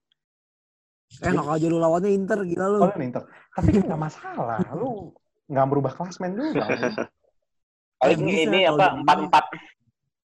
[1.23, 2.79] Enak aja lu lawannya Inter gila lu.
[2.83, 3.23] Oh, ini Inter.
[3.53, 4.59] Tapi kan nggak masalah.
[4.75, 5.13] Lu
[5.47, 6.65] nggak merubah klasmen juga.
[8.01, 9.45] paling ini kalau apa empat empat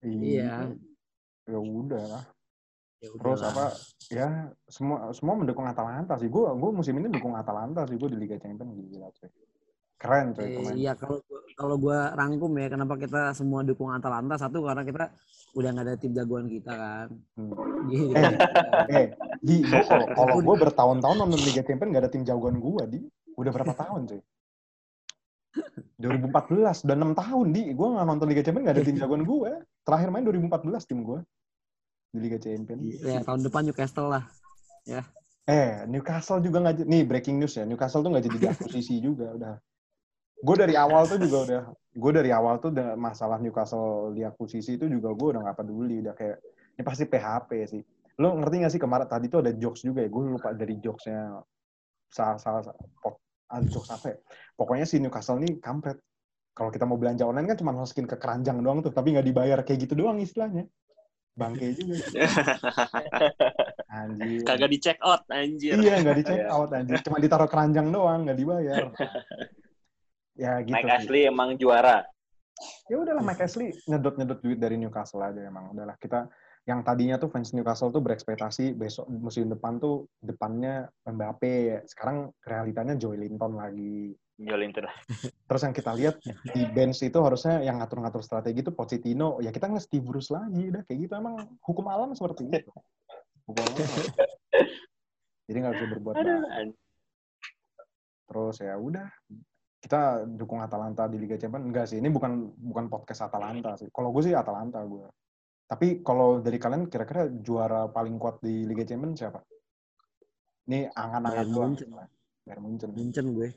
[0.02, 0.74] Iya.
[1.50, 2.24] Ya udah.
[3.00, 3.66] Ya Terus apa?
[4.12, 4.30] Ya
[4.68, 6.32] semua semua mendukung Atalanta sih.
[6.32, 8.00] Gue gue musim ini dukung Atalanta sih.
[8.00, 9.30] Gue di Liga Champions gila cuy.
[10.00, 10.76] Keren Eh, pemain.
[10.80, 11.20] Iya kalau
[11.60, 15.12] kalau gue rangkum ya kenapa kita semua dukung Atalanta satu karena kita
[15.60, 17.08] udah nggak ada tim jagoan kita kan.
[17.36, 17.52] Hmm.
[17.92, 18.16] Gitu.
[18.16, 18.32] Eh,
[18.96, 19.06] eh,
[19.44, 19.60] di
[19.92, 23.00] kalau kalau gue bertahun-tahun nonton Liga Champions gak ada tim jagoan gue di.
[23.36, 24.22] Udah berapa tahun cuy?
[26.00, 29.52] 2014 udah 6 tahun di gue nggak nonton Liga Champions gak ada tim jagoan gue
[29.84, 31.20] terakhir main 2014 tim gue
[32.16, 34.24] di Liga Champions ya tahun depan Newcastle lah.
[35.50, 37.66] Eh, Newcastle juga nggak nih breaking news ya.
[37.66, 39.56] Newcastle tuh nggak jadi diakuisisi juga udah.
[40.40, 44.88] Gue dari awal tuh juga udah, gue dari awal tuh udah masalah Newcastle diakuisisi itu
[44.88, 46.38] juga gue udah nggak peduli, udah kayak
[46.80, 47.82] ini pasti PHP sih.
[48.24, 51.44] Lo ngerti nggak sih kemarin tadi tuh ada jokes juga ya, gue lupa dari jokesnya
[52.10, 52.62] salah salah
[53.04, 53.20] pok,
[53.52, 54.18] ah, jokes apa ya?
[54.56, 56.00] Pokoknya si Newcastle nih kampret.
[56.56, 59.60] Kalau kita mau belanja online kan cuma masukin ke keranjang doang tuh, tapi nggak dibayar
[59.64, 60.68] kayak gitu doang istilahnya.
[61.36, 62.04] Bangke juga.
[64.04, 64.44] Anjir.
[64.44, 65.80] Kagak di check out anjir.
[65.80, 66.52] Iya, nggak di check Iya.
[66.52, 67.00] out anjir.
[67.00, 68.88] Cuma ditaruh keranjang doang, nggak dibayar.
[70.40, 70.80] ya gitu.
[70.80, 70.88] Mike.
[70.88, 72.08] Ashley emang juara
[72.92, 75.72] Ya udahlah Mike Ashley nyedot-nyedot duit dari Newcastle aja emang.
[75.72, 76.28] Udahlah kita
[76.68, 81.88] yang tadinya tuh fans Newcastle tuh berekspektasi besok musim depan tuh depannya Mbappe.
[81.88, 84.12] Sekarang realitanya Joy Linton lagi.
[84.40, 84.88] Jolin tuh
[85.52, 86.16] Terus yang kita lihat
[86.56, 89.40] di bench itu harusnya yang ngatur-ngatur strategi itu Pochettino.
[89.44, 90.72] Ya kita ngeliat Steve Bruce lagi.
[90.72, 92.72] Udah kayak gitu emang hukum alam seperti itu.
[93.48, 93.88] Hukum alam.
[95.48, 96.72] Jadi nggak bisa berbuat banyak.
[98.30, 99.08] Terus ya udah
[99.80, 101.66] kita dukung Atalanta di Liga Champions?
[101.66, 103.88] Enggak sih ini bukan bukan podcast Atalanta sih.
[103.92, 105.08] Kalau gue sih Atalanta gue
[105.70, 109.38] tapi kalau dari kalian kira-kira juara paling kuat di Liga Champions siapa?
[110.66, 111.72] Ini angan-angan doang.
[111.78, 111.90] Munchen.
[112.42, 112.90] Bayern Munchen.
[112.90, 113.54] Munchen gue.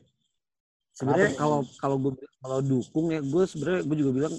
[0.93, 2.13] Sebenarnya kalau kalau gue
[2.45, 4.35] kalau dukung ya gue sebenarnya gue juga bilang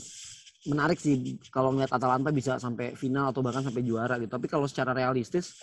[0.69, 4.29] menarik sih kalau ngeliat Atalanta bisa sampai final atau bahkan sampai juara gitu.
[4.29, 5.57] Tapi kalau secara realistis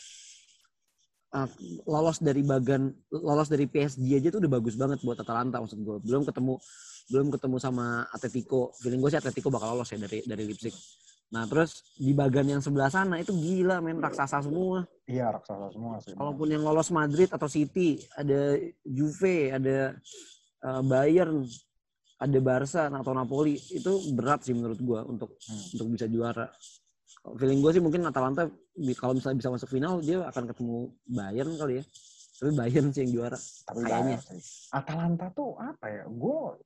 [1.34, 1.48] uh,
[1.86, 5.96] lolos dari bagan lolos dari PSG aja tuh udah bagus banget buat Atalanta maksud gue.
[6.02, 6.54] Belum ketemu
[7.10, 8.70] belum ketemu sama Atletico.
[8.78, 10.74] Feeling gue sih Atletico bakal lolos ya dari dari Leipzig.
[11.30, 14.82] Nah terus di bagan yang sebelah sana itu gila main raksasa semua.
[15.06, 16.14] Iya raksasa semua sih.
[16.18, 19.94] Kalaupun yang lolos Madrid atau City, ada Juve, ada
[20.66, 21.46] uh, Bayern,
[22.18, 25.78] ada Barca atau Napoli itu berat sih menurut gua untuk hmm.
[25.78, 26.50] untuk bisa juara.
[27.36, 28.48] Feeling gue sih mungkin Atalanta
[28.98, 31.84] kalau misalnya bisa masuk final dia akan ketemu Bayern kali ya.
[32.40, 33.38] Tapi Bayern sih yang juara.
[33.38, 34.18] Tapi kayaknya.
[34.72, 36.04] Atalanta tuh apa ya?
[36.08, 36.56] Gue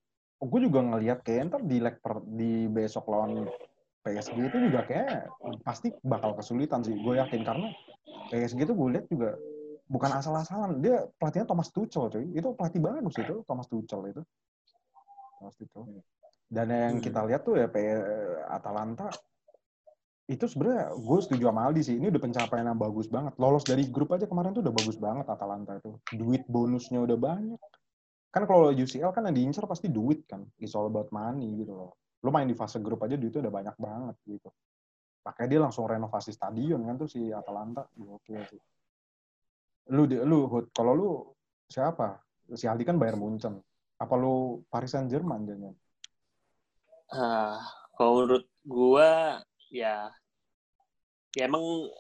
[0.44, 3.48] gue juga ngelihat kayak ntar di leg per, di besok lawan
[4.05, 5.33] PSG itu juga kayak
[5.64, 6.94] pasti bakal kesulitan sih.
[7.00, 7.68] Gue yakin karena
[8.31, 9.35] PSG itu gue lihat juga
[9.88, 10.79] bukan asal-asalan.
[10.85, 12.24] Dia pelatihnya Thomas Tuchel cuy.
[12.37, 14.22] Itu pelatih bagus itu Thomas Tuchel itu
[15.44, 15.81] pasti itu.
[16.48, 17.05] Dan yang hmm.
[17.05, 17.68] kita lihat tuh ya
[18.48, 19.12] Atalanta
[20.24, 21.96] itu sebenarnya gue setuju sama Aldi sih.
[22.00, 23.37] Ini udah pencapaian yang bagus banget.
[23.37, 26.00] Lolos dari grup aja kemarin tuh udah bagus banget Atalanta itu.
[26.16, 27.60] Duit bonusnya udah banyak.
[28.32, 30.42] Kan kalau UCL kan yang diincar pasti duit kan.
[30.56, 31.92] It's all about money gitu loh.
[32.24, 34.48] Lo main di fase grup aja duitnya udah banyak banget gitu.
[35.28, 37.84] Makanya dia langsung renovasi stadion kan tuh si Atalanta.
[38.08, 38.60] Oke sih.
[39.92, 41.10] Lu, lu, kalau lu
[41.68, 42.16] siapa?
[42.56, 43.60] Si Aldi kan bayar Munchen
[43.98, 45.74] apa lu Paris Saint Germain jangan?
[47.14, 47.58] Uh,
[47.94, 49.40] kalau menurut gua
[49.74, 50.14] ya.
[51.34, 51.90] Ya emang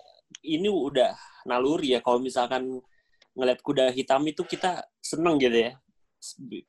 [0.46, 2.78] ini udah naluri ya kalau misalkan
[3.34, 5.72] ngeliat kuda hitam itu kita seneng gitu ya.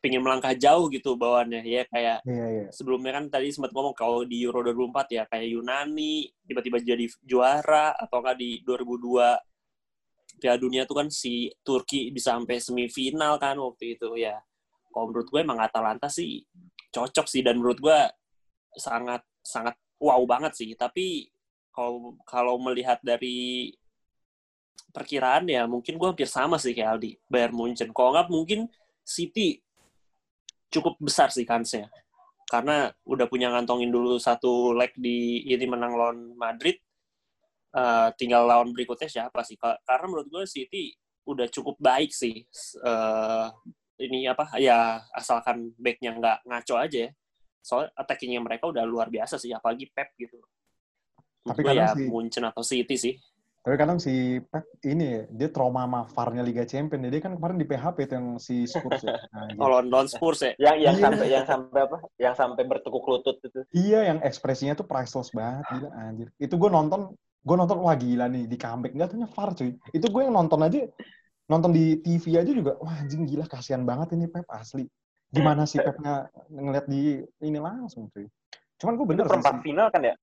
[0.03, 2.69] Pengen melangkah jauh gitu bawaannya ya kayak yeah, yeah.
[2.75, 7.95] sebelumnya kan tadi sempat ngomong kalau di Euro 2004 ya kayak Yunani tiba-tiba jadi juara
[7.95, 13.95] atau nggak di 2002 Piala Dunia tuh kan si Turki bisa sampai semifinal kan waktu
[13.95, 14.35] itu ya.
[14.91, 16.43] Kalau menurut gue emang Atalanta sih
[16.91, 17.99] cocok sih dan menurut gue
[18.75, 20.69] sangat sangat wow banget sih.
[20.75, 21.29] Tapi
[21.71, 23.71] kalau kalau melihat dari
[24.95, 27.91] perkiraan ya mungkin gue hampir sama sih kayak Aldi Bayern Munchen.
[27.91, 28.71] Kalau nggak mungkin
[29.05, 29.59] City
[30.71, 31.91] cukup besar sih kansnya.
[32.45, 36.77] Karena udah punya ngantongin dulu satu leg di ini menang lawan Madrid
[37.73, 39.57] uh, tinggal lawan berikutnya siapa sih?
[39.59, 42.45] Karena menurut gue City udah cukup baik sih
[42.85, 43.49] uh,
[43.97, 47.11] ini apa ya asalkan backnya nggak ngaco aja ya
[47.65, 50.37] soal attackingnya mereka udah luar biasa sih apalagi Pep gitu.
[51.41, 53.13] Tapi kan ya si, Munchen atau City sih.
[53.65, 57.65] Tapi kadang si Pep ini dia trauma sama VAR-nya Liga Champions jadi kan kemarin di
[57.65, 59.17] PHP itu yang si Spurs ya.
[59.33, 59.57] Nah, gitu.
[59.57, 60.53] oh London Spurs ya?
[60.61, 61.01] Yang yang iya.
[61.01, 61.97] sampai yang sampai apa?
[62.21, 63.59] Yang sampai bertekuk lutut itu.
[63.73, 65.65] Iya yang ekspresinya tuh priceless banget.
[65.73, 66.29] Gila anjir.
[66.37, 68.93] Itu gue nonton gue nonton wah gila nih di comeback.
[68.93, 69.73] Nggak tuhnya VAR cuy.
[69.89, 70.85] Itu gue yang nonton aja
[71.45, 74.89] nonton di TV aja juga wah anjing gila kasihan banget ini Pep asli
[75.33, 78.25] gimana sih Pepnya ngeliat di ini langsung cuy
[78.75, 80.15] cuman gue bener perempat final kan ya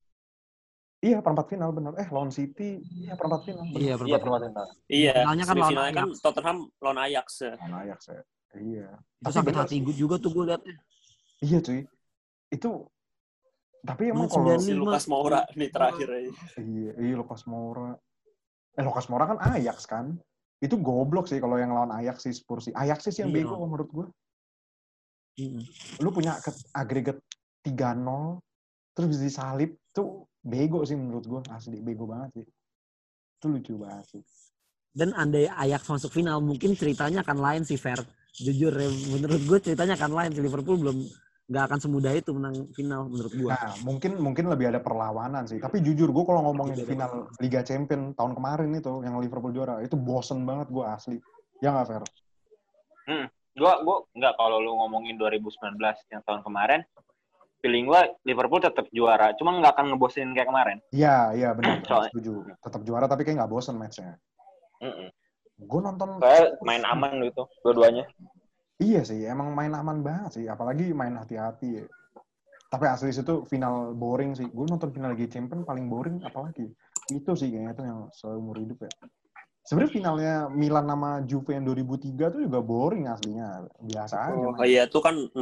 [1.02, 1.98] Iya perempat final bener.
[1.98, 3.66] Eh lawan City, iya perempat final.
[3.74, 3.82] Bener.
[3.82, 4.66] Iya perempat, iya, perempat final.
[4.86, 5.14] Iya.
[5.18, 7.26] Finalnya kan lawan kan Tottenham lawan Ajax.
[7.42, 7.52] Ya.
[7.58, 8.22] Lawan Ajax ya.
[8.54, 8.88] Iya.
[9.02, 10.78] Itu tapi sakit hati gue juga tuh gue liatnya.
[11.42, 11.80] Iya cuy.
[12.54, 12.70] Itu
[13.82, 16.30] tapi emang kalau si Lukas Moura nih terakhir aja.
[16.62, 17.98] Iya, iya Lukas Moura.
[18.78, 20.22] Eh Lukas Moura kan Ajax kan?
[20.62, 22.74] itu goblok sih kalau yang lawan Ajax sih Spurs sih.
[22.78, 23.42] Ajax sih yang iya.
[23.42, 24.06] bego menurut gue.
[26.00, 26.36] Lu punya
[26.76, 27.18] agregat
[27.64, 28.40] 3-0
[28.92, 32.46] terus bisa disalip tuh bego sih menurut gue asli bego banget sih.
[33.40, 34.22] Itu lucu banget sih.
[34.92, 38.04] Dan andai Ajax masuk final mungkin ceritanya akan lain sih Fer.
[38.32, 40.30] Jujur ya, menurut gue ceritanya akan lain.
[40.36, 40.98] Liverpool belum
[41.52, 43.52] nggak akan semudah itu menang final menurut gua.
[43.52, 45.60] Nah, mungkin mungkin lebih ada perlawanan sih.
[45.60, 49.98] Tapi jujur gua kalau ngomongin final Liga Champion tahun kemarin itu yang Liverpool juara, itu
[49.98, 51.20] bosen banget gua asli.
[51.60, 52.02] Ya nggak fair?
[53.02, 53.26] Hmm,
[53.58, 55.76] gua gua nggak kalau lu ngomongin 2019
[56.12, 56.80] yang tahun kemarin,
[57.60, 60.78] feeling gua Liverpool tetap juara, cuma nggak akan ngebosenin kayak kemarin.
[60.90, 61.80] Iya, iya benar.
[62.10, 62.46] setuju.
[62.60, 64.16] Tetap juara tapi kayak nggak bosen matchnya.
[64.82, 65.08] Mm -mm.
[65.62, 66.18] Gue nonton.
[66.18, 68.04] Kayak main aman gitu, dua-duanya.
[68.82, 70.44] Iya sih, emang main aman banget sih.
[70.50, 71.86] Apalagi main hati-hati.
[72.72, 74.48] Tapi asli itu final boring sih.
[74.48, 76.66] Gue nonton final Liga Champions paling boring apalagi.
[77.12, 78.92] Itu sih kayaknya itu yang seumur hidup ya.
[79.62, 83.62] Sebenarnya finalnya Milan sama Juve yang 2003 tuh juga boring aslinya.
[83.78, 84.34] Biasa aja.
[84.34, 85.38] Oh, oh iya, itu kan 0-0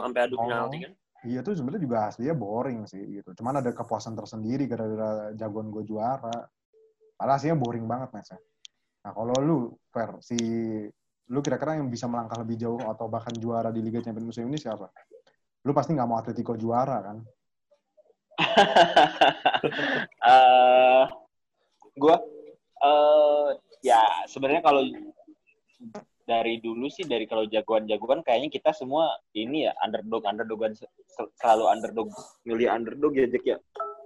[0.00, 0.92] sampai adu penalti kan.
[1.20, 3.36] Iya tuh sebenarnya juga aslinya boring sih gitu.
[3.36, 6.48] Cuman ada kepuasan tersendiri gara-gara jagoan gue juara.
[7.20, 8.40] Padahal aslinya boring banget matchnya.
[9.04, 9.58] Nah kalau lu,
[9.92, 10.40] Fer, si
[11.30, 14.56] lu kira-kira yang bisa melangkah lebih jauh atau bahkan juara di Liga Champions musim ini
[14.56, 14.88] siapa?
[15.68, 17.16] Lu pasti nggak mau Atletico juara kan?
[20.24, 21.04] uh,
[22.00, 22.16] gua
[22.80, 23.48] uh,
[23.80, 24.82] ya sebenarnya kalau
[26.24, 31.64] dari dulu sih dari kalau jagoan-jagoan kayaknya kita semua ini ya underdog underdogan sel- selalu
[31.66, 32.08] underdog
[32.44, 33.58] milih underdog ya Jack ya.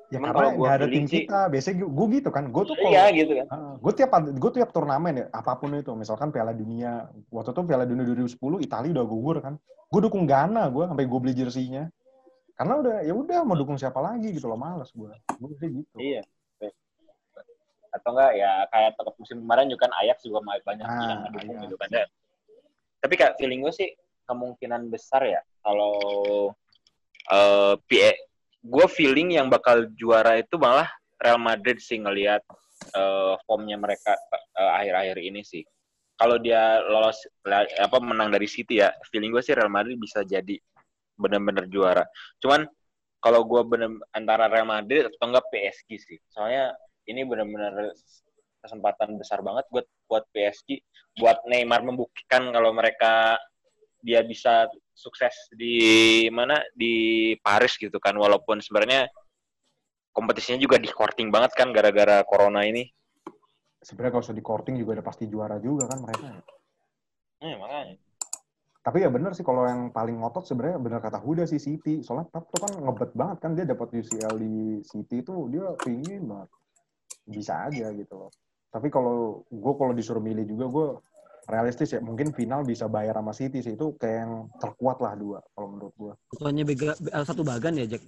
[0.09, 1.41] Ya Cuman karena kalau gua ada tim sih- kita.
[1.49, 2.45] Biasanya gue gitu kan.
[2.49, 3.47] Gue tuh kalau Iya gitu kan.
[3.77, 7.85] gue tiap gue tiap turnamen ya apa pun itu misalkan Piala Dunia waktu itu Piala
[7.85, 9.55] Dunia 2010 Italia udah gugur kan
[9.93, 11.87] gue dukung Ghana gue sampai gue beli jersinya
[12.55, 16.23] karena udah ya udah mau dukung siapa lagi gitu loh males gue gue gitu Iya.
[17.95, 21.55] Atau enggak ya kayak tetap musim kemarin juga kan Ajax juga banyak Ah, yang ngedukung
[21.55, 21.63] iya.
[21.65, 21.89] gitu kan.
[21.95, 22.13] Dan-
[22.99, 23.89] Tapi kayak feeling gue sih
[24.25, 25.95] kemungkinan besar ya kalau
[27.29, 28.11] eh PE
[28.65, 30.89] gue feeling yang bakal juara itu malah
[31.21, 32.41] Real Madrid sih ngelihat
[32.97, 34.17] eh, formnya mereka
[34.57, 35.63] eh, akhir-akhir ini sih.
[36.15, 37.27] Kalau dia lolos
[37.77, 40.57] apa menang dari City ya, feeling gue sih Real Madrid bisa jadi
[41.15, 42.05] benar-benar juara.
[42.39, 42.65] Cuman
[43.19, 46.19] kalau gue bener antara Real Madrid atau enggak PSG sih.
[46.31, 46.73] Soalnya
[47.07, 47.93] ini benar-benar
[48.61, 50.81] kesempatan besar banget buat buat PSG,
[51.21, 53.37] buat Neymar membuktikan kalau mereka
[54.01, 55.81] dia bisa sukses di
[56.29, 59.09] mana di Paris gitu kan walaupun sebenarnya
[60.13, 62.85] kompetisinya juga di courting banget kan gara-gara corona ini.
[63.85, 66.41] sebenarnya kalau sudah di courting juga udah pasti juara juga kan mereka
[67.45, 68.01] Eh, makanya.
[68.81, 72.33] tapi ya bener sih kalau yang paling ngotot sebenarnya bener kata Huda sih City soalnya
[72.33, 74.55] Pep tuh kan ngebet banget kan dia dapat UCL di
[74.89, 76.49] City tuh dia pingin banget
[77.25, 78.31] bisa aja gitu loh.
[78.69, 80.87] Tapi kalau gue kalau disuruh milih juga gue
[81.49, 82.01] realistis ya.
[82.01, 83.75] Mungkin final bisa bayar sama City sih.
[83.77, 87.87] Itu kayak yang terkuat lah dua kalau menurut gue Bukannya bega, eh, satu bagan ya
[87.87, 88.03] Jack?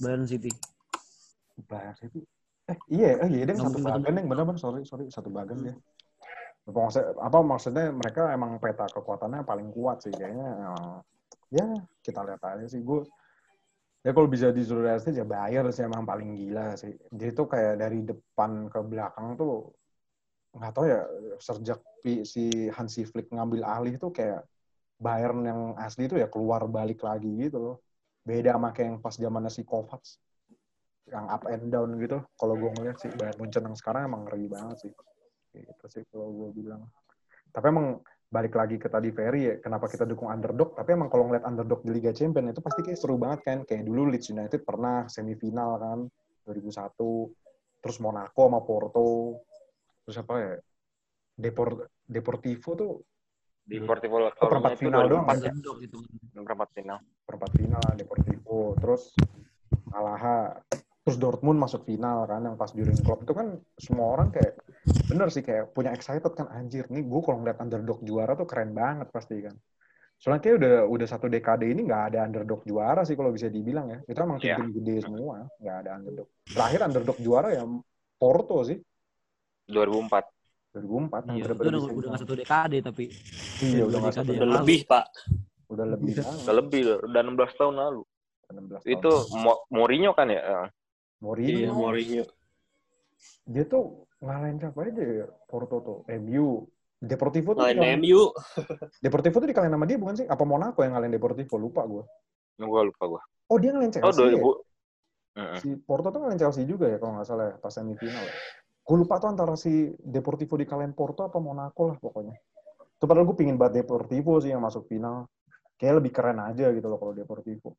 [0.00, 0.50] Bayern City.
[1.68, 2.24] bayar City?
[2.72, 5.76] Eh iya eh iya Nggak satu bagan yang bener sorry sorry satu bagan dia.
[6.70, 10.12] Maksudnya, apa maksudnya mereka emang peta kekuatannya paling kuat sih.
[10.12, 10.96] Kayaknya eh,
[11.52, 11.66] ya
[12.00, 12.80] kita lihat aja sih.
[12.80, 13.04] Gue
[14.00, 16.92] ya kalau bisa disuruh realistis ya bayar sih emang paling gila sih.
[17.12, 19.72] Dia tuh kayak dari depan ke belakang tuh
[20.50, 21.00] nggak tahu ya
[21.38, 21.78] sejak
[22.26, 24.42] si Hansi Flick ngambil alih tuh kayak
[25.00, 27.76] Bayern yang asli itu ya keluar balik lagi gitu loh.
[28.20, 30.04] Beda sama kayak yang pas zamannya si Kovac
[31.08, 32.20] yang up and down gitu.
[32.36, 34.92] Kalau gue ngeliat sih Bayern Munchen yang sekarang emang ngeri banget sih.
[35.56, 36.84] Gitu sih kalau gue bilang.
[37.48, 41.26] Tapi emang balik lagi ke tadi Ferry ya kenapa kita dukung underdog tapi emang kalau
[41.26, 44.62] ngeliat underdog di Liga Champions itu pasti kayak seru banget kan kayak dulu Leeds United
[44.62, 45.98] pernah semifinal kan
[46.46, 49.10] 2001 terus Monaco sama Porto
[50.06, 50.54] terus apa ya
[51.34, 52.92] Depor Deportivo tuh
[53.66, 55.52] Di Deportivo La Oh, perempat final doang, 2004 ya.
[55.84, 55.98] Gitu.
[56.38, 56.98] Perempat final.
[57.26, 59.10] perempat final Deportivo terus
[59.90, 60.54] Malaha
[61.02, 65.28] terus Dortmund masuk final kan yang pas Jurgen Klopp itu kan semua orang kayak bener
[65.28, 69.08] sih kayak punya excited kan anjir nih gue kalau ngeliat underdog juara tuh keren banget
[69.08, 69.52] pasti kan
[70.16, 73.88] soalnya kayak udah udah satu dekade ini nggak ada underdog juara sih kalau bisa dibilang
[73.88, 74.56] ya itu emang Iya.
[74.56, 77.64] tim-tim gede semua nggak ada underdog terakhir underdog juara ya
[78.14, 78.76] Porto sih
[79.66, 80.24] 2004.
[80.70, 81.56] 2004 yang Iya, udah,
[81.90, 83.04] udah nggak satu dekade tapi
[83.60, 85.06] iya udah nggak dekade satu Udah lebih, Pak.
[85.66, 86.24] udah lebih Udah.
[86.24, 88.02] banget Udah lebih loh, udah 16 tahun lalu.
[88.50, 88.90] 16 tahun.
[88.90, 90.40] Itu Mo- Mourinho kan ya?
[91.18, 92.24] Mourinho Iya, Mourinho.
[93.44, 98.22] dia tuh ngalahin siapa aja ya Porto tuh MU Deportivo tuh Ngalahin dikalahin- MU.
[99.04, 102.04] Deportivo tuh dikalahin sama dia bukan sih apa Monaco yang ngalahin Deportivo lupa gue
[102.56, 103.20] Gue lupa gue.
[103.48, 104.36] oh dia ngalahin Chelsea Oh, 2000.
[104.36, 104.40] ya?
[105.32, 105.58] Heeh.
[105.58, 108.34] si Porto tuh ngalahin Chelsea juga ya kalau nggak salah ya pas semifinal ya
[108.80, 112.36] gue lupa tuh antara si Deportivo dikalahin Porto apa Monaco lah pokoknya
[112.90, 115.24] itu padahal gue pingin banget Deportivo sih yang masuk final
[115.74, 117.78] kayak lebih keren aja gitu loh kalau Deportivo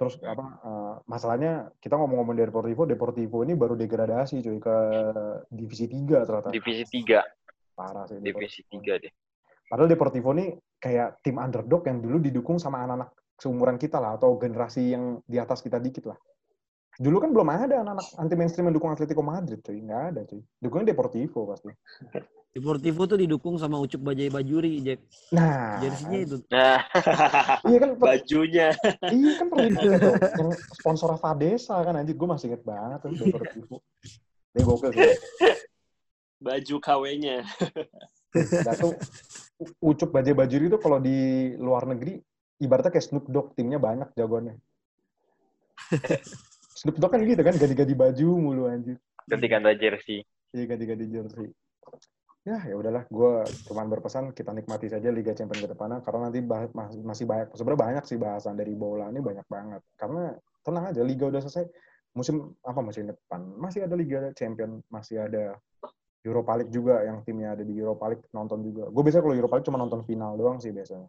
[0.00, 4.76] terus apa eh, masalahnya kita ngomong-ngomong Deportivo Deportivo ini baru degradasi cuy ke
[5.52, 7.76] divisi 3 ternyata Divisi 3.
[7.76, 8.96] parah sih Divisi Deportivo.
[8.96, 9.12] 3 deh.
[9.68, 14.40] Padahal Deportivo ini kayak tim underdog yang dulu didukung sama anak-anak seumuran kita lah atau
[14.40, 16.18] generasi yang di atas kita dikit lah.
[16.96, 19.78] Dulu kan belum ada anak-anak anti mainstream yang dukung Atletico Madrid, cuy.
[19.78, 20.40] Nggak ada, cuy.
[20.58, 21.70] Dukungnya Deportivo pasti.
[22.50, 25.00] Deportivo tuh didukung sama Ucup Bajai Bajuri Jack.
[25.30, 26.36] Nah, Jersinya itu.
[26.50, 26.82] Nah,
[27.70, 28.68] iya kan, per- Bajunya.
[29.06, 29.92] iya kan pernah tuh.
[30.34, 32.18] Yang sponsor Fadesa kan, anjir.
[32.18, 33.76] Gue masih inget banget tuh Deportivo.
[34.50, 35.14] Dia gokil sih.
[36.42, 37.36] Baju KW-nya.
[38.66, 38.98] Nah, tuh
[39.78, 42.18] Ucup Bajai Bajuri itu kalau di luar negeri
[42.58, 44.58] ibaratnya kayak Snoop Dogg timnya banyak jagoannya.
[46.74, 48.98] Snoop Dogg kan gitu kan ganti-ganti baju mulu anjir.
[49.30, 50.18] ganti-ganti jersey.
[50.50, 51.48] Iya ganti-ganti jersey.
[52.40, 53.32] Ya ya udahlah, gue
[53.68, 57.52] cuman berpesan kita nikmati saja Liga Champions ke depannya karena nanti bah- mas- masih banyak
[57.52, 59.84] sebenarnya banyak sih bahasan dari bola ini banyak banget.
[59.92, 60.32] Karena
[60.64, 61.68] tenang aja Liga udah selesai
[62.16, 65.60] musim apa musim depan masih ada Liga Champion, masih ada
[66.24, 68.88] Europa League juga yang timnya ada di Europa League nonton juga.
[68.88, 71.08] Gue biasanya kalau Europa League cuma nonton final doang sih biasanya.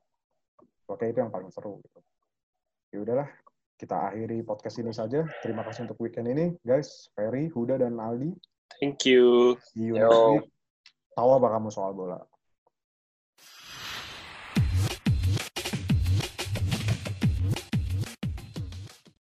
[0.92, 1.80] Oke itu yang paling seru.
[1.80, 2.00] Gitu.
[2.92, 3.28] Ya udahlah,
[3.80, 5.24] kita akhiri podcast ini saja.
[5.40, 7.08] Terima kasih untuk weekend ini, guys.
[7.16, 8.36] Ferry, Huda, dan Aldi.
[8.84, 9.56] Thank you.
[9.72, 10.12] See you Yo.
[10.12, 10.51] next week.
[11.16, 12.31] Tahu apa kamu soal bola?